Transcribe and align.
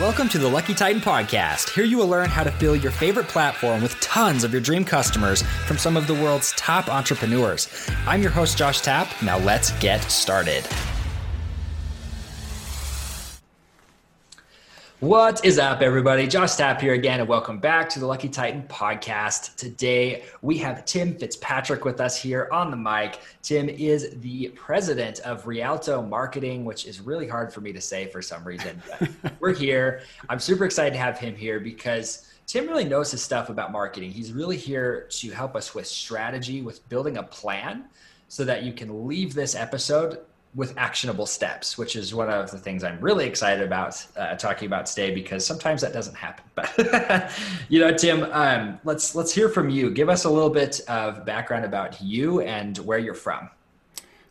Welcome 0.00 0.28
to 0.30 0.38
the 0.38 0.48
Lucky 0.48 0.74
Titan 0.74 1.00
Podcast. 1.00 1.70
Here 1.70 1.84
you 1.84 1.98
will 1.98 2.08
learn 2.08 2.28
how 2.28 2.42
to 2.42 2.50
fill 2.50 2.74
your 2.74 2.92
favorite 2.92 3.28
platform 3.28 3.82
with 3.82 3.98
tons 4.00 4.42
of 4.44 4.52
your 4.52 4.60
dream 4.60 4.84
customers 4.84 5.42
from 5.66 5.78
some 5.78 5.96
of 5.96 6.06
the 6.06 6.14
world's 6.14 6.52
top 6.52 6.88
entrepreneurs. 6.88 7.68
I'm 8.06 8.20
your 8.20 8.30
host, 8.30 8.58
Josh 8.58 8.80
Tapp. 8.80 9.08
Now 9.22 9.38
let's 9.38 9.70
get 9.78 10.02
started. 10.10 10.66
What 15.04 15.44
is 15.44 15.58
up, 15.58 15.82
everybody? 15.82 16.26
Josh 16.26 16.54
Tapp 16.54 16.80
here 16.80 16.94
again, 16.94 17.20
and 17.20 17.28
welcome 17.28 17.58
back 17.58 17.90
to 17.90 18.00
the 18.00 18.06
Lucky 18.06 18.30
Titan 18.30 18.62
podcast. 18.62 19.54
Today, 19.56 20.24
we 20.40 20.56
have 20.56 20.86
Tim 20.86 21.14
Fitzpatrick 21.14 21.84
with 21.84 22.00
us 22.00 22.16
here 22.16 22.48
on 22.50 22.70
the 22.70 22.76
mic. 22.78 23.20
Tim 23.42 23.68
is 23.68 24.16
the 24.22 24.48
president 24.54 25.20
of 25.20 25.46
Rialto 25.46 26.00
Marketing, 26.00 26.64
which 26.64 26.86
is 26.86 27.02
really 27.02 27.28
hard 27.28 27.52
for 27.52 27.60
me 27.60 27.70
to 27.74 27.82
say 27.82 28.06
for 28.06 28.22
some 28.22 28.44
reason. 28.44 28.82
we're 29.40 29.52
here. 29.52 30.00
I'm 30.30 30.40
super 30.40 30.64
excited 30.64 30.94
to 30.94 31.00
have 31.00 31.18
him 31.18 31.36
here 31.36 31.60
because 31.60 32.32
Tim 32.46 32.66
really 32.66 32.84
knows 32.84 33.10
his 33.10 33.22
stuff 33.22 33.50
about 33.50 33.72
marketing. 33.72 34.10
He's 34.10 34.32
really 34.32 34.56
here 34.56 35.06
to 35.10 35.30
help 35.32 35.54
us 35.54 35.74
with 35.74 35.86
strategy, 35.86 36.62
with 36.62 36.88
building 36.88 37.18
a 37.18 37.22
plan 37.22 37.84
so 38.28 38.42
that 38.46 38.62
you 38.62 38.72
can 38.72 39.06
leave 39.06 39.34
this 39.34 39.54
episode 39.54 40.20
with 40.54 40.76
actionable 40.76 41.26
steps, 41.26 41.76
which 41.76 41.96
is 41.96 42.14
one 42.14 42.30
of 42.30 42.50
the 42.50 42.58
things 42.58 42.84
I'm 42.84 43.00
really 43.00 43.26
excited 43.26 43.64
about 43.64 44.04
uh, 44.16 44.36
talking 44.36 44.66
about 44.66 44.86
today 44.86 45.12
because 45.12 45.44
sometimes 45.44 45.80
that 45.80 45.92
doesn't 45.92 46.14
happen. 46.14 46.44
But 46.54 47.32
you 47.68 47.80
know, 47.80 47.92
Tim, 47.92 48.24
um, 48.30 48.78
let's 48.84 49.14
let's 49.14 49.34
hear 49.34 49.48
from 49.48 49.68
you. 49.68 49.90
Give 49.90 50.08
us 50.08 50.24
a 50.24 50.30
little 50.30 50.50
bit 50.50 50.80
of 50.88 51.24
background 51.24 51.64
about 51.64 52.00
you 52.00 52.40
and 52.40 52.78
where 52.78 52.98
you're 52.98 53.14
from. 53.14 53.50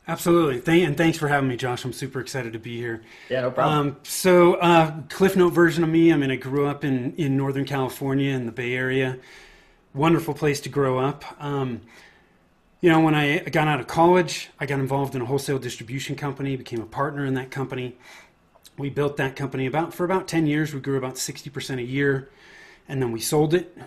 Absolutely, 0.08 0.60
Thank, 0.60 0.86
and 0.86 0.98
thanks 0.98 1.18
for 1.18 1.30
having 1.30 1.48
me, 1.48 1.56
Josh. 1.56 1.86
I'm 1.86 1.94
super 1.94 2.20
excited 2.20 2.52
to 2.54 2.60
be 2.60 2.78
here. 2.78 3.04
Yeah, 3.30 3.42
no 3.42 3.52
problem. 3.52 3.88
Um, 3.88 3.98
so, 4.04 4.56
uh, 4.56 4.94
Cliff 5.10 5.38
Note 5.38 5.54
version 5.54 5.82
of 5.82 5.90
me. 5.90 6.12
I 6.12 6.18
mean, 6.18 6.30
I 6.30 6.36
grew 6.36 6.68
up 6.68 6.84
in 6.84 7.14
in 7.16 7.36
Northern 7.38 7.66
California 7.66 8.34
in 8.34 8.46
the 8.46 8.52
Bay 8.52 8.74
Area. 8.74 9.18
Wonderful 9.94 10.34
place 10.34 10.60
to 10.62 10.70
grow 10.70 11.00
up. 11.00 11.24
Um, 11.40 11.82
you 12.84 12.90
know, 12.90 13.00
when 13.00 13.16
I 13.16 13.40
got 13.40 13.70
out 13.70 13.80
of 13.80 13.88
college, 13.88 14.50
I 14.60 14.66
got 14.66 14.78
involved 14.78 15.16
in 15.16 15.22
a 15.22 15.26
wholesale 15.26 15.58
distribution 15.58 16.18
company, 16.18 16.58
became 16.58 16.82
a 16.82 16.86
partner 16.86 17.26
in 17.26 17.34
that 17.36 17.50
company. 17.50 17.96
We 18.78 18.90
built 18.90 19.16
that 19.16 19.38
company 19.38 19.66
about 19.68 19.94
for 19.94 20.04
about 20.04 20.28
10 20.28 20.48
years. 20.48 20.74
We 20.74 20.82
grew 20.82 20.98
about 20.98 21.16
60% 21.16 21.78
a 21.78 21.82
year, 21.82 22.30
and 22.90 23.02
then 23.02 23.14
we 23.14 23.22
sold 23.22 23.54
it. 23.54 23.78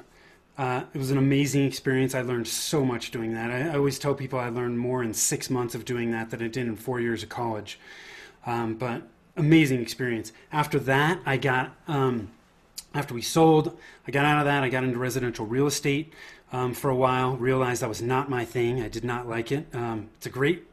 Uh, 0.56 0.84
it 0.94 0.96
was 0.96 1.10
an 1.10 1.18
amazing 1.18 1.66
experience. 1.66 2.14
I 2.14 2.22
learned 2.22 2.48
so 2.48 2.86
much 2.86 3.10
doing 3.10 3.34
that. 3.34 3.50
I, 3.50 3.68
I, 3.68 3.76
always 3.76 3.98
tell 3.98 4.14
people 4.14 4.38
I 4.38 4.48
learned 4.48 4.78
more 4.78 5.02
in 5.02 5.12
six 5.12 5.50
months 5.50 5.74
of 5.74 5.84
doing 5.84 6.12
that 6.12 6.30
than 6.30 6.42
I 6.42 6.48
did 6.48 6.66
in 6.66 6.74
four 6.74 6.98
years 6.98 7.22
of 7.22 7.28
college. 7.28 7.78
Um, 8.46 8.76
but 8.76 9.02
amazing 9.36 9.82
experience. 9.82 10.32
After 10.50 10.78
that, 10.78 11.20
I 11.26 11.36
got 11.36 11.76
um, 11.86 12.30
after 12.96 13.14
we 13.14 13.22
sold, 13.22 13.76
I 14.06 14.10
got 14.10 14.24
out 14.24 14.38
of 14.38 14.46
that. 14.46 14.64
I 14.64 14.68
got 14.68 14.84
into 14.84 14.98
residential 14.98 15.46
real 15.46 15.66
estate 15.66 16.12
um, 16.52 16.74
for 16.74 16.90
a 16.90 16.96
while. 16.96 17.36
Realized 17.36 17.82
that 17.82 17.88
was 17.88 18.02
not 18.02 18.30
my 18.30 18.44
thing. 18.44 18.82
I 18.82 18.88
did 18.88 19.04
not 19.04 19.28
like 19.28 19.52
it. 19.52 19.66
Um, 19.74 20.08
it's 20.16 20.26
a 20.26 20.30
great, 20.30 20.66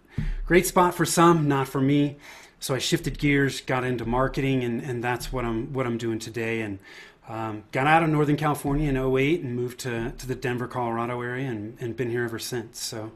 great 0.45 0.65
spot 0.65 0.95
for 0.95 1.05
some, 1.05 1.47
not 1.47 1.67
for 1.67 1.81
me. 1.81 2.17
So 2.59 2.73
I 2.73 2.79
shifted 2.79 3.19
gears, 3.19 3.59
got 3.59 3.83
into 3.83 4.05
marketing, 4.05 4.63
and, 4.63 4.81
and 4.81 5.03
that's 5.03 5.33
what 5.33 5.43
I'm 5.43 5.73
what 5.73 5.85
I'm 5.85 5.97
doing 5.97 6.17
today. 6.17 6.61
And 6.61 6.79
um, 7.27 7.63
got 7.71 7.87
out 7.87 8.03
of 8.03 8.09
Northern 8.09 8.37
California 8.37 8.89
in 8.89 8.97
08 8.97 9.41
and 9.41 9.55
moved 9.55 9.79
to, 9.81 10.11
to 10.11 10.27
the 10.27 10.35
Denver, 10.35 10.67
Colorado 10.67 11.21
area, 11.21 11.49
and, 11.49 11.77
and 11.79 11.95
been 11.95 12.09
here 12.09 12.23
ever 12.23 12.39
since. 12.39 12.79
So 12.79 13.11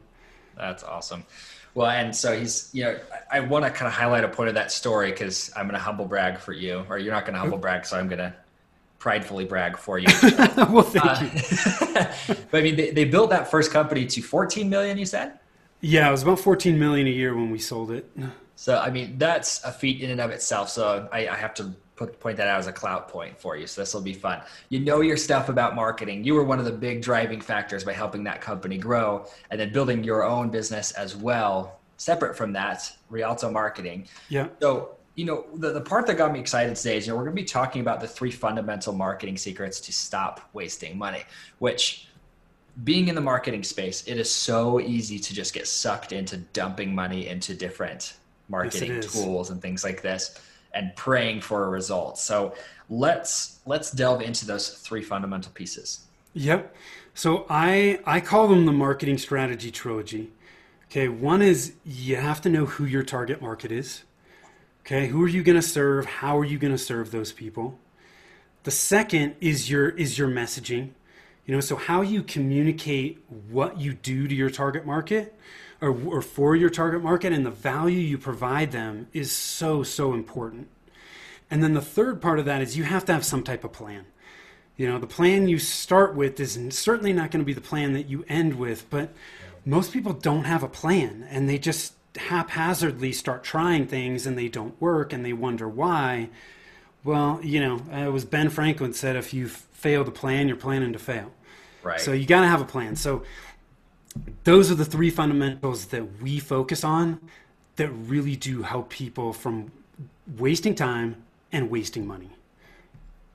that's 0.56 0.82
awesome. 0.82 1.24
Well, 1.74 1.88
and 1.88 2.14
so 2.16 2.36
he's, 2.36 2.70
you 2.72 2.84
know, 2.84 2.98
I, 3.30 3.38
I 3.38 3.40
want 3.40 3.64
to 3.64 3.70
kind 3.70 3.86
of 3.86 3.92
highlight 3.92 4.24
a 4.24 4.28
point 4.28 4.48
of 4.48 4.54
that 4.54 4.72
story 4.72 5.10
because 5.10 5.52
I'm 5.56 5.66
going 5.66 5.78
to 5.78 5.80
humble 5.80 6.06
brag 6.06 6.38
for 6.38 6.52
you, 6.52 6.84
or 6.88 6.98
you're 6.98 7.12
not 7.12 7.24
going 7.24 7.34
to 7.34 7.40
humble 7.40 7.58
brag, 7.58 7.86
so 7.86 7.98
I'm 7.98 8.08
going 8.08 8.18
to 8.18 8.34
pridefully 8.98 9.44
brag 9.44 9.76
for 9.76 9.98
you. 9.98 10.08
well, 10.56 10.82
thank 10.82 11.04
uh, 11.04 11.24
you. 11.24 12.36
but 12.50 12.58
I 12.58 12.62
mean, 12.62 12.76
they, 12.76 12.90
they 12.90 13.04
built 13.04 13.30
that 13.30 13.50
first 13.50 13.70
company 13.70 14.06
to 14.06 14.22
14 14.22 14.68
million. 14.68 14.98
You 14.98 15.06
said? 15.06 15.38
Yeah, 15.80 16.08
it 16.08 16.10
was 16.10 16.22
about 16.22 16.40
14 16.40 16.78
million 16.78 17.06
a 17.06 17.10
year 17.10 17.34
when 17.34 17.50
we 17.50 17.58
sold 17.58 17.90
it. 17.90 18.10
So 18.56 18.78
I 18.78 18.90
mean, 18.90 19.16
that's 19.18 19.62
a 19.64 19.70
feat 19.70 20.00
in 20.00 20.10
and 20.10 20.20
of 20.20 20.30
itself. 20.30 20.68
So 20.68 21.08
I, 21.12 21.28
I 21.28 21.36
have 21.36 21.54
to 21.54 21.72
put, 21.94 22.18
point 22.18 22.36
that 22.38 22.48
out 22.48 22.58
as 22.58 22.66
a 22.66 22.72
clout 22.72 23.08
point 23.08 23.38
for 23.38 23.56
you. 23.56 23.66
So 23.66 23.82
this 23.82 23.94
will 23.94 24.00
be 24.00 24.14
fun. 24.14 24.40
You 24.68 24.80
know 24.80 25.00
your 25.00 25.16
stuff 25.16 25.48
about 25.48 25.74
marketing. 25.74 26.24
You 26.24 26.34
were 26.34 26.44
one 26.44 26.58
of 26.58 26.64
the 26.64 26.72
big 26.72 27.02
driving 27.02 27.40
factors 27.40 27.84
by 27.84 27.92
helping 27.92 28.24
that 28.24 28.40
company 28.40 28.78
grow, 28.78 29.26
and 29.50 29.60
then 29.60 29.72
building 29.72 30.02
your 30.02 30.24
own 30.24 30.50
business 30.50 30.92
as 30.92 31.14
well. 31.14 31.78
Separate 31.96 32.36
from 32.36 32.52
that, 32.52 32.90
Rialto 33.10 33.50
Marketing. 33.50 34.06
Yeah. 34.28 34.48
So 34.60 34.96
you 35.18 35.24
know, 35.24 35.44
the, 35.54 35.72
the 35.72 35.80
part 35.80 36.06
that 36.06 36.16
got 36.16 36.32
me 36.32 36.38
excited 36.38 36.76
today 36.76 36.96
is, 36.96 37.04
you 37.04 37.12
know, 37.12 37.16
we're 37.16 37.24
going 37.24 37.34
to 37.34 37.42
be 37.42 37.44
talking 37.44 37.80
about 37.80 38.00
the 38.00 38.06
three 38.06 38.30
fundamental 38.30 38.92
marketing 38.92 39.36
secrets 39.36 39.80
to 39.80 39.92
stop 39.92 40.48
wasting 40.52 40.96
money, 40.96 41.24
which 41.58 42.06
being 42.84 43.08
in 43.08 43.16
the 43.16 43.20
marketing 43.20 43.64
space, 43.64 44.06
it 44.06 44.16
is 44.16 44.30
so 44.30 44.78
easy 44.78 45.18
to 45.18 45.34
just 45.34 45.52
get 45.52 45.66
sucked 45.66 46.12
into 46.12 46.36
dumping 46.36 46.94
money 46.94 47.26
into 47.26 47.52
different 47.52 48.14
marketing 48.48 48.94
yes, 48.94 49.12
tools 49.12 49.50
and 49.50 49.60
things 49.60 49.82
like 49.82 50.02
this 50.02 50.40
and 50.72 50.94
praying 50.94 51.40
for 51.40 51.64
a 51.64 51.68
result. 51.68 52.16
So 52.16 52.54
let's 52.88 53.58
let's 53.66 53.90
delve 53.90 54.22
into 54.22 54.46
those 54.46 54.68
three 54.74 55.02
fundamental 55.02 55.50
pieces. 55.50 56.06
Yep. 56.34 56.72
So 57.14 57.44
I 57.50 57.98
I 58.06 58.20
call 58.20 58.46
them 58.46 58.66
the 58.66 58.72
marketing 58.72 59.18
strategy 59.18 59.72
trilogy. 59.72 60.30
Okay, 60.84 61.08
one 61.08 61.42
is 61.42 61.72
you 61.84 62.14
have 62.14 62.40
to 62.42 62.48
know 62.48 62.66
who 62.66 62.84
your 62.84 63.02
target 63.02 63.42
market 63.42 63.72
is. 63.72 64.04
Okay, 64.88 65.08
who 65.08 65.22
are 65.22 65.28
you 65.28 65.42
going 65.42 65.60
to 65.60 65.60
serve? 65.60 66.06
How 66.06 66.38
are 66.38 66.46
you 66.46 66.56
going 66.56 66.72
to 66.72 66.78
serve 66.78 67.10
those 67.10 67.30
people? 67.30 67.78
The 68.62 68.70
second 68.70 69.34
is 69.38 69.68
your 69.68 69.90
is 69.90 70.16
your 70.16 70.28
messaging. 70.28 70.92
You 71.44 71.54
know, 71.54 71.60
so 71.60 71.76
how 71.76 72.00
you 72.00 72.22
communicate 72.22 73.22
what 73.50 73.78
you 73.78 73.92
do 73.92 74.26
to 74.26 74.34
your 74.34 74.48
target 74.48 74.86
market 74.86 75.38
or, 75.82 75.90
or 75.90 76.22
for 76.22 76.56
your 76.56 76.70
target 76.70 77.02
market 77.02 77.34
and 77.34 77.44
the 77.44 77.50
value 77.50 77.98
you 77.98 78.16
provide 78.16 78.72
them 78.72 79.08
is 79.12 79.30
so 79.30 79.82
so 79.82 80.14
important. 80.14 80.68
And 81.50 81.62
then 81.62 81.74
the 81.74 81.82
third 81.82 82.22
part 82.22 82.38
of 82.38 82.46
that 82.46 82.62
is 82.62 82.78
you 82.78 82.84
have 82.84 83.04
to 83.04 83.12
have 83.12 83.26
some 83.26 83.42
type 83.42 83.64
of 83.64 83.74
plan. 83.74 84.06
You 84.78 84.88
know, 84.88 84.98
the 84.98 85.06
plan 85.06 85.48
you 85.48 85.58
start 85.58 86.14
with 86.14 86.40
is 86.40 86.58
certainly 86.70 87.12
not 87.12 87.30
going 87.30 87.42
to 87.42 87.46
be 87.46 87.52
the 87.52 87.60
plan 87.60 87.92
that 87.92 88.08
you 88.08 88.24
end 88.26 88.54
with, 88.54 88.88
but 88.88 89.12
most 89.66 89.92
people 89.92 90.14
don't 90.14 90.44
have 90.44 90.62
a 90.62 90.68
plan 90.68 91.26
and 91.30 91.46
they 91.46 91.58
just 91.58 91.92
haphazardly 92.18 93.12
start 93.12 93.42
trying 93.42 93.86
things 93.86 94.26
and 94.26 94.36
they 94.36 94.48
don't 94.48 94.80
work 94.80 95.12
and 95.12 95.24
they 95.24 95.32
wonder 95.32 95.68
why. 95.68 96.28
Well, 97.04 97.40
you 97.42 97.60
know, 97.60 97.76
uh, 97.92 98.06
it 98.06 98.12
was 98.12 98.24
Ben 98.24 98.50
Franklin 98.50 98.92
said 98.92 99.16
if 99.16 99.32
you 99.32 99.48
fail 99.48 100.04
to 100.04 100.10
plan, 100.10 100.48
you're 100.48 100.56
planning 100.56 100.92
to 100.92 100.98
fail. 100.98 101.32
Right. 101.82 102.00
So 102.00 102.12
you 102.12 102.26
got 102.26 102.40
to 102.40 102.48
have 102.48 102.60
a 102.60 102.64
plan. 102.64 102.96
So 102.96 103.22
those 104.44 104.70
are 104.70 104.74
the 104.74 104.84
three 104.84 105.10
fundamentals 105.10 105.86
that 105.86 106.20
we 106.20 106.38
focus 106.38 106.84
on 106.84 107.20
that 107.76 107.88
really 107.90 108.36
do 108.36 108.62
help 108.62 108.90
people 108.90 109.32
from 109.32 109.70
wasting 110.36 110.74
time 110.74 111.22
and 111.52 111.70
wasting 111.70 112.06
money. 112.06 112.30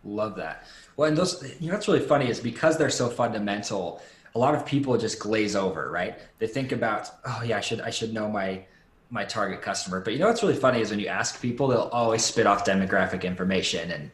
Love 0.04 0.36
that. 0.36 0.66
Well, 0.98 1.08
and 1.08 1.18
those, 1.18 1.42
you 1.60 1.68
know, 1.68 1.76
what's 1.76 1.88
really 1.88 2.02
funny 2.02 2.30
is 2.30 2.40
because 2.40 2.78
they're 2.78 2.90
so 2.90 3.10
fundamental, 3.10 4.02
a 4.36 4.40
lot 4.40 4.54
of 4.54 4.66
people 4.66 4.98
just 4.98 5.20
glaze 5.20 5.56
over, 5.56 5.90
right? 5.90 6.20
They 6.40 6.48
think 6.48 6.74
about, 6.74 7.10
oh 7.26 7.42
yeah, 7.46 7.58
I 7.58 7.62
should 7.62 7.82
I 7.82 7.90
should 7.90 8.14
know 8.14 8.30
my 8.30 8.66
my 9.14 9.24
target 9.24 9.62
customer. 9.62 10.02
But 10.02 10.14
you 10.14 10.20
know 10.20 10.28
what's 10.28 10.42
really 10.42 10.56
funny 10.56 10.82
is 10.82 10.90
when 10.90 11.00
you 11.00 11.08
ask 11.08 11.40
people, 11.40 11.68
they'll 11.68 11.90
always 11.94 12.26
spit 12.26 12.48
off 12.48 12.66
demographic 12.66 13.24
information, 13.24 13.92
and 13.92 14.12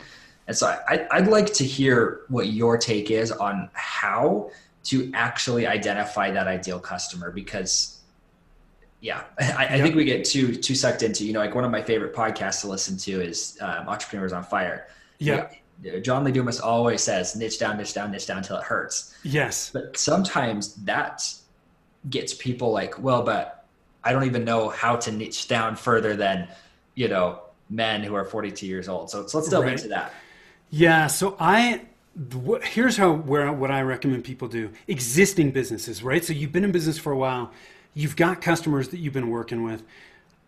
and 0.47 0.55
so 0.55 0.67
I, 0.67 1.07
I'd 1.11 1.27
like 1.27 1.53
to 1.53 1.63
hear 1.63 2.21
what 2.27 2.47
your 2.47 2.77
take 2.77 3.09
is 3.09 3.31
on 3.31 3.69
how 3.73 4.51
to 4.85 5.09
actually 5.13 5.65
identify 5.65 6.31
that 6.31 6.47
ideal 6.47 6.79
customer 6.79 7.31
because 7.31 7.99
yeah 9.01 9.23
I, 9.39 9.67
I, 9.71 9.81
think 9.81 9.95
we 9.95 10.03
get 10.03 10.25
too 10.25 10.55
too 10.55 10.73
sucked 10.73 11.03
into 11.03 11.25
you 11.25 11.33
know 11.33 11.39
like 11.39 11.53
one 11.53 11.66
of 11.66 11.71
my 11.71 11.83
favorite 11.83 12.16
podcasts 12.16 12.61
to 12.61 12.67
listen 12.67 12.97
to 12.97 13.21
is 13.21 13.57
um, 13.61 13.87
entrepreneurs 13.87 14.33
on 14.33 14.43
fire 14.43 14.87
yeah 15.19 15.49
John 16.02 16.25
Lee 16.25 16.34
Dumas 16.34 16.59
always 16.59 17.02
says, 17.02 17.37
niche 17.37 17.57
down, 17.57 17.78
niche 17.78 17.93
down, 17.93 18.11
niche 18.11 18.28
down 18.28 18.40
until 18.40 18.57
it 18.57 18.63
hurts. 18.63 19.16
Yes. 19.23 19.69
But 19.72 19.95
sometimes 19.95 20.75
that 20.84 21.23
gets 22.09 22.34
people 22.34 22.73
like, 22.73 23.02
well, 23.02 23.23
but 23.23 23.59
I 24.03 24.13
don't 24.13 24.25
even 24.25 24.46
know 24.46 24.69
how 24.69 24.96
to 24.97 25.11
niche 25.11 25.47
down 25.47 25.75
further 25.75 26.16
than, 26.16 26.47
you 26.96 27.07
know, 27.07 27.41
men 27.69 28.03
who 28.03 28.16
are 28.16 28.25
42 28.25 28.66
years 28.66 28.87
old. 28.87 29.09
So, 29.09 29.28
so 29.28 29.37
let's 29.37 29.49
delve 29.49 29.66
right. 29.66 29.73
into 29.73 29.90
that. 29.90 30.13
Yeah. 30.69 31.07
So 31.07 31.35
I, 31.40 31.81
here's 32.63 32.97
how, 32.97 33.11
where, 33.11 33.51
what 33.51 33.72
I 33.72 33.81
recommend 33.81 34.23
people 34.23 34.47
do 34.47 34.72
existing 34.87 35.51
businesses, 35.51 36.03
right? 36.03 36.23
So 36.23 36.34
you've 36.34 36.51
been 36.51 36.63
in 36.63 36.72
business 36.72 36.97
for 36.97 37.11
a 37.11 37.17
while, 37.17 37.51
you've 37.93 38.16
got 38.16 38.41
customers 38.41 38.90
that 38.90 38.99
you've 38.99 39.13
been 39.13 39.29
working 39.29 39.63
with. 39.63 39.84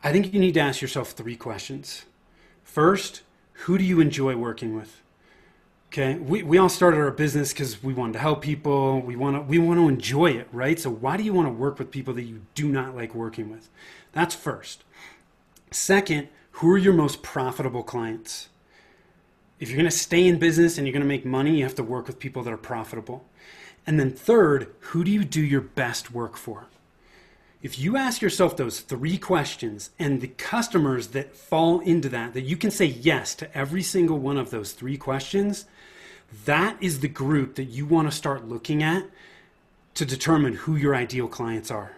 I 0.04 0.12
think 0.12 0.34
you 0.34 0.40
need 0.40 0.56
to 0.56 0.60
ask 0.60 0.82
yourself 0.82 1.12
three 1.12 1.36
questions. 1.36 2.06
First, 2.64 3.22
who 3.54 3.78
do 3.78 3.84
you 3.84 4.00
enjoy 4.00 4.36
working 4.36 4.76
with? 4.76 5.02
Okay, 5.92 6.16
we, 6.16 6.42
we 6.44 6.58
all 6.58 6.70
started 6.70 7.02
our 7.02 7.12
business 7.12 7.52
because 7.52 7.84
we 7.84 7.94
wanted 7.94 8.14
to 8.14 8.20
help 8.20 8.42
people. 8.42 9.02
We 9.02 9.18
want 9.18 9.36
to 9.36 9.42
we 9.42 9.60
want 9.60 9.78
to 9.78 9.90
enjoy 9.90 10.32
it, 10.32 10.48
right? 10.54 10.80
So 10.80 10.90
why 10.90 11.18
do 11.18 11.24
you 11.24 11.34
want 11.34 11.50
to 11.50 11.54
work 11.54 11.80
with 11.80 11.92
people 11.92 12.14
that 12.14 12.24
you 12.24 12.42
do 12.56 12.70
not 12.70 12.96
like 12.96 13.14
working 13.14 13.50
with? 13.50 13.68
That's 14.14 14.34
first. 14.34 14.86
Second, 15.70 16.30
who 16.52 16.72
are 16.72 16.78
your 16.78 16.94
most 16.94 17.22
profitable 17.22 17.84
clients? 17.84 18.48
if 19.62 19.70
you're 19.70 19.78
going 19.78 19.90
to 19.90 19.96
stay 19.96 20.28
in 20.28 20.40
business 20.40 20.78
and 20.78 20.88
you're 20.88 20.92
going 20.92 21.04
to 21.04 21.08
make 21.08 21.24
money, 21.24 21.58
you 21.58 21.64
have 21.64 21.76
to 21.76 21.84
work 21.84 22.08
with 22.08 22.18
people 22.18 22.42
that 22.44 22.52
are 22.52 22.58
profitable. 22.58 23.24
And 23.86 24.00
then 24.00 24.12
third, 24.12 24.74
who 24.80 25.04
do 25.04 25.12
you 25.12 25.24
do 25.24 25.40
your 25.40 25.62
best 25.62 26.12
work 26.12 26.36
for? 26.36 26.68
If 27.62 27.78
you 27.78 27.96
ask 27.96 28.24
yourself 28.24 28.58
those 28.58 28.80
three 28.80 29.20
questions 29.20 29.92
and 30.00 30.20
the 30.20 30.30
customers 30.30 31.10
that 31.10 31.36
fall 31.36 31.80
into 31.80 32.10
that, 32.10 32.34
that 32.34 32.42
you 32.42 32.58
can 32.58 32.72
say 32.72 32.86
yes 32.86 33.36
to 33.36 33.56
every 33.56 33.84
single 33.84 34.18
one 34.18 34.38
of 34.38 34.50
those 34.50 34.72
three 34.72 34.98
questions, 34.98 35.66
that 36.46 36.78
is 36.82 37.00
the 37.00 37.08
group 37.08 37.56
that 37.56 37.66
you 37.66 37.86
want 37.86 38.10
to 38.10 38.16
start 38.16 38.48
looking 38.48 38.82
at 38.84 39.06
to 39.96 40.06
determine 40.06 40.54
who 40.54 40.76
your 40.76 40.96
ideal 40.96 41.28
clients 41.28 41.70
are. 41.70 41.98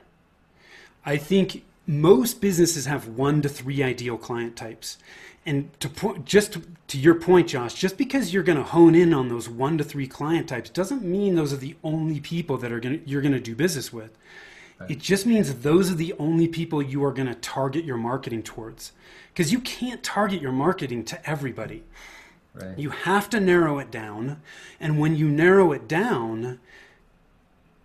I 1.05 1.17
think 1.17 1.63
most 1.85 2.41
businesses 2.41 2.85
have 2.85 3.07
one 3.07 3.41
to 3.41 3.49
three 3.49 3.83
ideal 3.83 4.17
client 4.17 4.55
types. 4.55 4.97
And 5.45 5.77
to 5.81 5.89
po- 5.89 6.17
just 6.19 6.53
to, 6.53 6.61
to 6.87 6.97
your 6.97 7.15
point, 7.15 7.49
Josh, 7.49 7.73
just 7.73 7.97
because 7.97 8.33
you're 8.33 8.43
going 8.43 8.57
to 8.57 8.63
hone 8.63 8.95
in 8.95 9.13
on 9.13 9.27
those 9.27 9.49
one 9.49 9.77
to 9.77 9.83
three 9.83 10.07
client 10.07 10.47
types 10.47 10.69
doesn't 10.69 11.03
mean 11.03 11.35
those 11.35 11.51
are 11.51 11.57
the 11.57 11.75
only 11.83 12.21
people 12.21 12.57
that 12.57 12.71
are 12.71 12.79
going 12.79 13.01
you're 13.05 13.21
going 13.21 13.33
to 13.33 13.41
do 13.41 13.53
business 13.53 13.91
with. 13.91 14.17
Right. 14.79 14.91
It 14.91 14.99
just 14.99 15.25
means 15.25 15.53
those 15.53 15.91
are 15.91 15.95
the 15.95 16.13
only 16.17 16.47
people 16.47 16.81
you 16.81 17.03
are 17.03 17.11
going 17.11 17.27
to 17.27 17.35
target 17.35 17.83
your 17.83 17.97
marketing 17.97 18.43
towards. 18.43 18.93
Because 19.33 19.51
you 19.51 19.59
can't 19.59 20.01
target 20.01 20.41
your 20.41 20.51
marketing 20.53 21.03
to 21.05 21.29
everybody. 21.29 21.83
Right. 22.53 22.77
You 22.77 22.91
have 22.91 23.29
to 23.31 23.39
narrow 23.39 23.79
it 23.79 23.89
down. 23.89 24.41
And 24.79 24.99
when 24.99 25.15
you 25.15 25.29
narrow 25.29 25.71
it 25.71 25.87
down, 25.87 26.59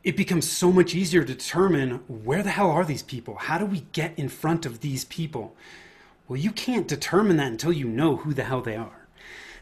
it 0.05 0.17
becomes 0.17 0.51
so 0.51 0.71
much 0.71 0.95
easier 0.95 1.25
to 1.25 1.35
determine 1.35 2.01
where 2.07 2.43
the 2.43 2.51
hell 2.51 2.71
are 2.71 2.85
these 2.85 3.03
people? 3.03 3.37
How 3.37 3.59
do 3.59 3.67
we 3.67 3.81
get 3.93 4.19
in 4.19 4.29
front 4.29 4.67
of 4.67 4.81
these 4.81 5.05
people? 5.05 5.55
Well, 6.27 6.39
you 6.39 6.51
can't 6.51 6.87
determine 6.87 7.39
that 7.39 7.51
until 7.51 7.73
you 7.73 7.87
know 7.87 8.17
who 8.17 8.35
the 8.35 8.45
hell 8.45 8.61
they 8.61 8.77
are. 8.77 9.07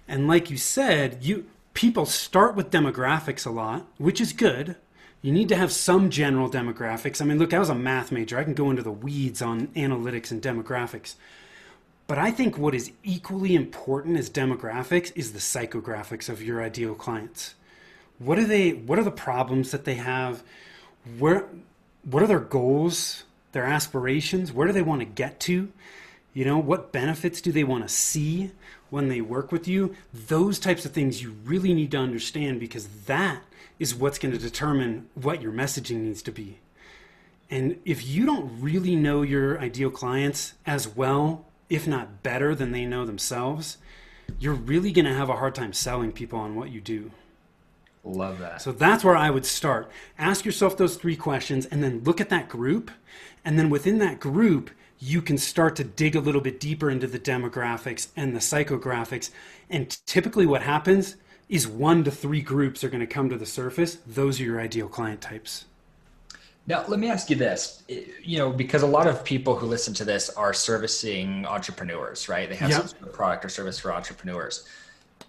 And 0.08 0.29
like 0.29 0.50
you 0.50 0.56
said, 0.56 1.19
you 1.23 1.47
people 1.75 2.06
start 2.06 2.56
with 2.56 2.70
demographics 2.70 3.47
a 3.47 3.50
lot, 3.50 3.87
which 3.99 4.20
is 4.20 4.32
good. 4.32 4.76
You 5.20 5.32
need 5.32 5.49
to 5.49 5.56
have 5.56 5.73
some 5.73 6.11
general 6.11 6.49
demographics. 6.49 7.20
I 7.20 7.25
mean, 7.25 7.38
look, 7.38 7.52
I 7.52 7.59
was 7.59 7.69
a 7.69 7.75
math 7.75 8.12
major. 8.12 8.38
I 8.38 8.44
can 8.44 8.55
go 8.55 8.70
into 8.70 8.82
the 8.82 8.93
weeds 8.93 9.43
on 9.43 9.69
analytics 9.69 10.31
and 10.31 10.41
demographics. 10.41 11.17
But 12.06 12.19
I 12.19 12.31
think 12.31 12.56
what 12.56 12.75
is 12.75 12.93
equally 13.03 13.55
important 13.55 14.17
as 14.17 14.31
demographics 14.31 15.11
is 15.17 15.32
the 15.32 15.38
psychographics 15.41 16.29
of 16.29 16.43
your 16.43 16.62
ideal 16.62 16.94
clients. 16.94 17.55
What 18.19 18.38
are 18.38 18.44
they 18.44 18.70
what 18.70 18.99
are 18.99 19.05
the 19.05 19.11
problems 19.11 19.73
that 19.73 19.85
they 19.85 19.97
have? 19.97 20.43
Where 21.19 21.47
what 22.05 22.23
are 22.23 22.29
their 22.29 22.38
goals, 22.38 23.25
their 23.53 23.64
aspirations? 23.64 24.53
Where 24.53 24.67
do 24.67 24.73
they 24.73 24.82
want 24.82 25.00
to 25.00 25.06
get 25.06 25.41
to? 25.41 25.73
You 26.32 26.44
know, 26.44 26.58
what 26.58 26.93
benefits 26.93 27.41
do 27.41 27.50
they 27.50 27.64
want 27.64 27.82
to 27.82 27.93
see 27.93 28.52
when 28.91 29.09
they 29.09 29.20
work 29.20 29.50
with 29.50 29.67
you? 29.67 29.97
Those 30.12 30.59
types 30.59 30.85
of 30.85 30.93
things 30.93 31.23
you 31.23 31.35
really 31.44 31.75
need 31.75 31.91
to 31.91 31.97
understand 31.97 32.61
because 32.61 32.87
that 33.06 33.43
is 33.79 33.94
what's 33.94 34.19
going 34.19 34.32
to 34.32 34.38
determine 34.38 35.09
what 35.14 35.43
your 35.43 35.52
messaging 35.52 36.02
needs 36.02 36.23
to 36.23 36.31
be. 36.31 36.61
And 37.50 37.81
if 37.85 38.06
you 38.06 38.26
don't 38.26 38.61
really 38.61 38.97
know 38.97 39.23
your 39.23 39.59
ideal 39.61 39.91
clients 39.91 40.55
as 40.67 40.88
well, 40.88 41.44
if 41.69 41.87
not 41.87 42.23
better 42.23 42.55
than 42.55 42.73
they 42.73 42.85
know 42.85 43.05
themselves, 43.05 43.79
you're 44.39 44.55
really 44.55 44.93
going 44.93 45.05
to 45.05 45.15
have 45.15 45.29
a 45.29 45.37
hard 45.37 45.55
time 45.55 45.73
selling 45.73 46.13
people 46.13 46.39
on 46.39 46.55
what 46.55 46.71
you 46.71 46.81
do. 46.81 47.11
Love 48.05 48.39
that. 48.39 48.63
So 48.63 48.71
that's 48.71 49.03
where 49.03 49.17
I 49.17 49.31
would 49.31 49.45
start. 49.45 49.91
Ask 50.19 50.45
yourself 50.45 50.77
those 50.77 50.97
three 50.97 51.17
questions 51.17 51.67
and 51.67 51.83
then 51.83 52.05
look 52.05 52.21
at 52.21 52.29
that 52.31 52.49
group. 52.49 52.91
And 53.45 53.59
then 53.59 53.69
within 53.69 53.99
that 53.99 54.21
group, 54.21 54.71
you 54.99 55.21
can 55.21 55.39
start 55.39 55.77
to 55.77 55.85
dig 55.85 56.15
a 56.15 56.21
little 56.21 56.41
bit 56.41 56.61
deeper 56.61 56.89
into 56.89 57.07
the 57.07 57.19
demographics 57.19 58.09
and 58.17 58.35
the 58.35 58.41
psychographics. 58.41 59.31
And 59.69 59.91
typically, 60.07 60.47
what 60.47 60.62
happens 60.62 61.17
is 61.49 61.67
one 61.67 62.05
to 62.05 62.11
three 62.11 62.41
groups 62.41 62.83
are 62.83 62.89
going 62.89 63.01
to 63.01 63.07
come 63.07 63.29
to 63.29 63.37
the 63.37 63.47
surface. 63.47 63.97
Those 64.07 64.41
are 64.41 64.45
your 64.45 64.61
ideal 64.61 64.89
client 64.89 65.21
types. 65.21 65.67
Now, 66.67 66.85
let 66.89 66.99
me 66.99 67.09
ask 67.09 67.31
you 67.31 67.37
this. 67.37 67.85
You 68.23 68.39
know, 68.39 68.51
because 68.51 68.83
a 68.83 68.87
lot 68.87 69.07
of 69.07 69.25
people 69.25 69.57
who 69.57 69.67
listen 69.67 69.95
to 69.95 70.05
this 70.05 70.31
are 70.31 70.53
servicing 70.53 71.47
entrepreneurs, 71.47 72.29
right? 72.29 72.49
They 72.49 72.57
have 72.57 72.71
yep. 72.71 72.81
some 72.81 72.89
sort 72.89 73.03
of 73.03 73.13
product 73.13 73.45
or 73.45 73.49
service 73.49 73.79
for 73.79 73.93
entrepreneurs. 73.93 74.67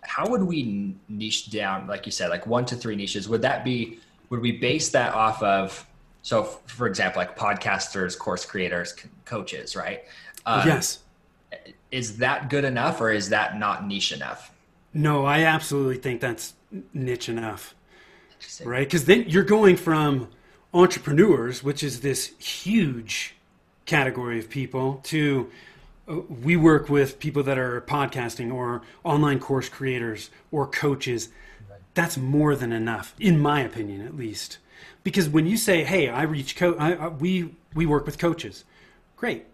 How 0.02 0.28
would 0.28 0.44
we 0.44 0.96
niche 1.10 1.52
down, 1.52 1.88
like 1.88 2.06
you 2.06 2.12
said, 2.12 2.30
like 2.30 2.48
one 2.48 2.66
to 2.66 2.76
three 2.76 2.96
niches? 2.96 3.30
Would 3.30 3.42
that 3.44 3.64
be, 3.64 4.00
would 4.30 4.42
we 4.42 4.52
base 4.52 4.90
that 4.90 5.14
off 5.14 5.42
of 5.44 5.86
so, 6.28 6.44
for 6.66 6.88
example, 6.88 7.22
like 7.22 7.38
podcasters, 7.38 8.20
course 8.20 8.44
creators, 8.44 8.94
coaches, 9.24 9.78
right? 9.78 10.04
Um, 10.46 10.68
yes. 10.68 11.00
Is 11.90 12.18
that 12.18 12.50
good 12.50 12.66
enough, 12.66 13.00
or 13.00 13.12
is 13.12 13.30
that 13.30 13.58
not 13.58 13.88
niche 13.88 14.12
enough? 14.12 14.52
No, 14.94 15.24
I 15.24 15.44
absolutely 15.44 15.96
think 15.96 16.20
that's 16.20 16.54
niche 16.94 17.30
enough, 17.30 17.76
right? 18.66 18.86
Because 18.86 19.06
then 19.06 19.24
you're 19.30 19.46
going 19.46 19.78
from 19.78 20.28
entrepreneurs, 20.78 21.64
which 21.64 21.82
is 21.82 22.02
this 22.02 22.28
huge 22.38 23.36
category 23.86 24.38
of 24.38 24.50
people, 24.50 25.02
to 25.06 25.50
uh, 26.08 26.18
we 26.44 26.56
work 26.56 26.88
with 26.88 27.20
people 27.20 27.42
that 27.44 27.58
are 27.58 27.82
podcasting 27.82 28.54
or 28.54 28.84
online 29.04 29.40
course 29.40 29.70
creators 29.70 30.30
or 30.52 30.68
coaches. 30.68 31.30
That's 31.96 32.16
more 32.16 32.56
than 32.56 32.72
enough, 32.72 33.16
in 33.20 33.40
my 33.40 33.62
opinion, 33.62 34.06
at 34.06 34.16
least. 34.16 34.60
Because 35.04 35.28
when 35.28 35.48
you 35.48 35.58
say, 35.58 35.84
"Hey, 35.84 36.10
I 36.10 36.24
reach 36.24 36.56
co- 36.56 36.76
I, 36.78 36.94
I, 36.94 37.08
we 37.08 37.56
we 37.74 37.86
work 37.86 38.06
with 38.06 38.20
coaches," 38.20 38.64
great. 39.16 39.46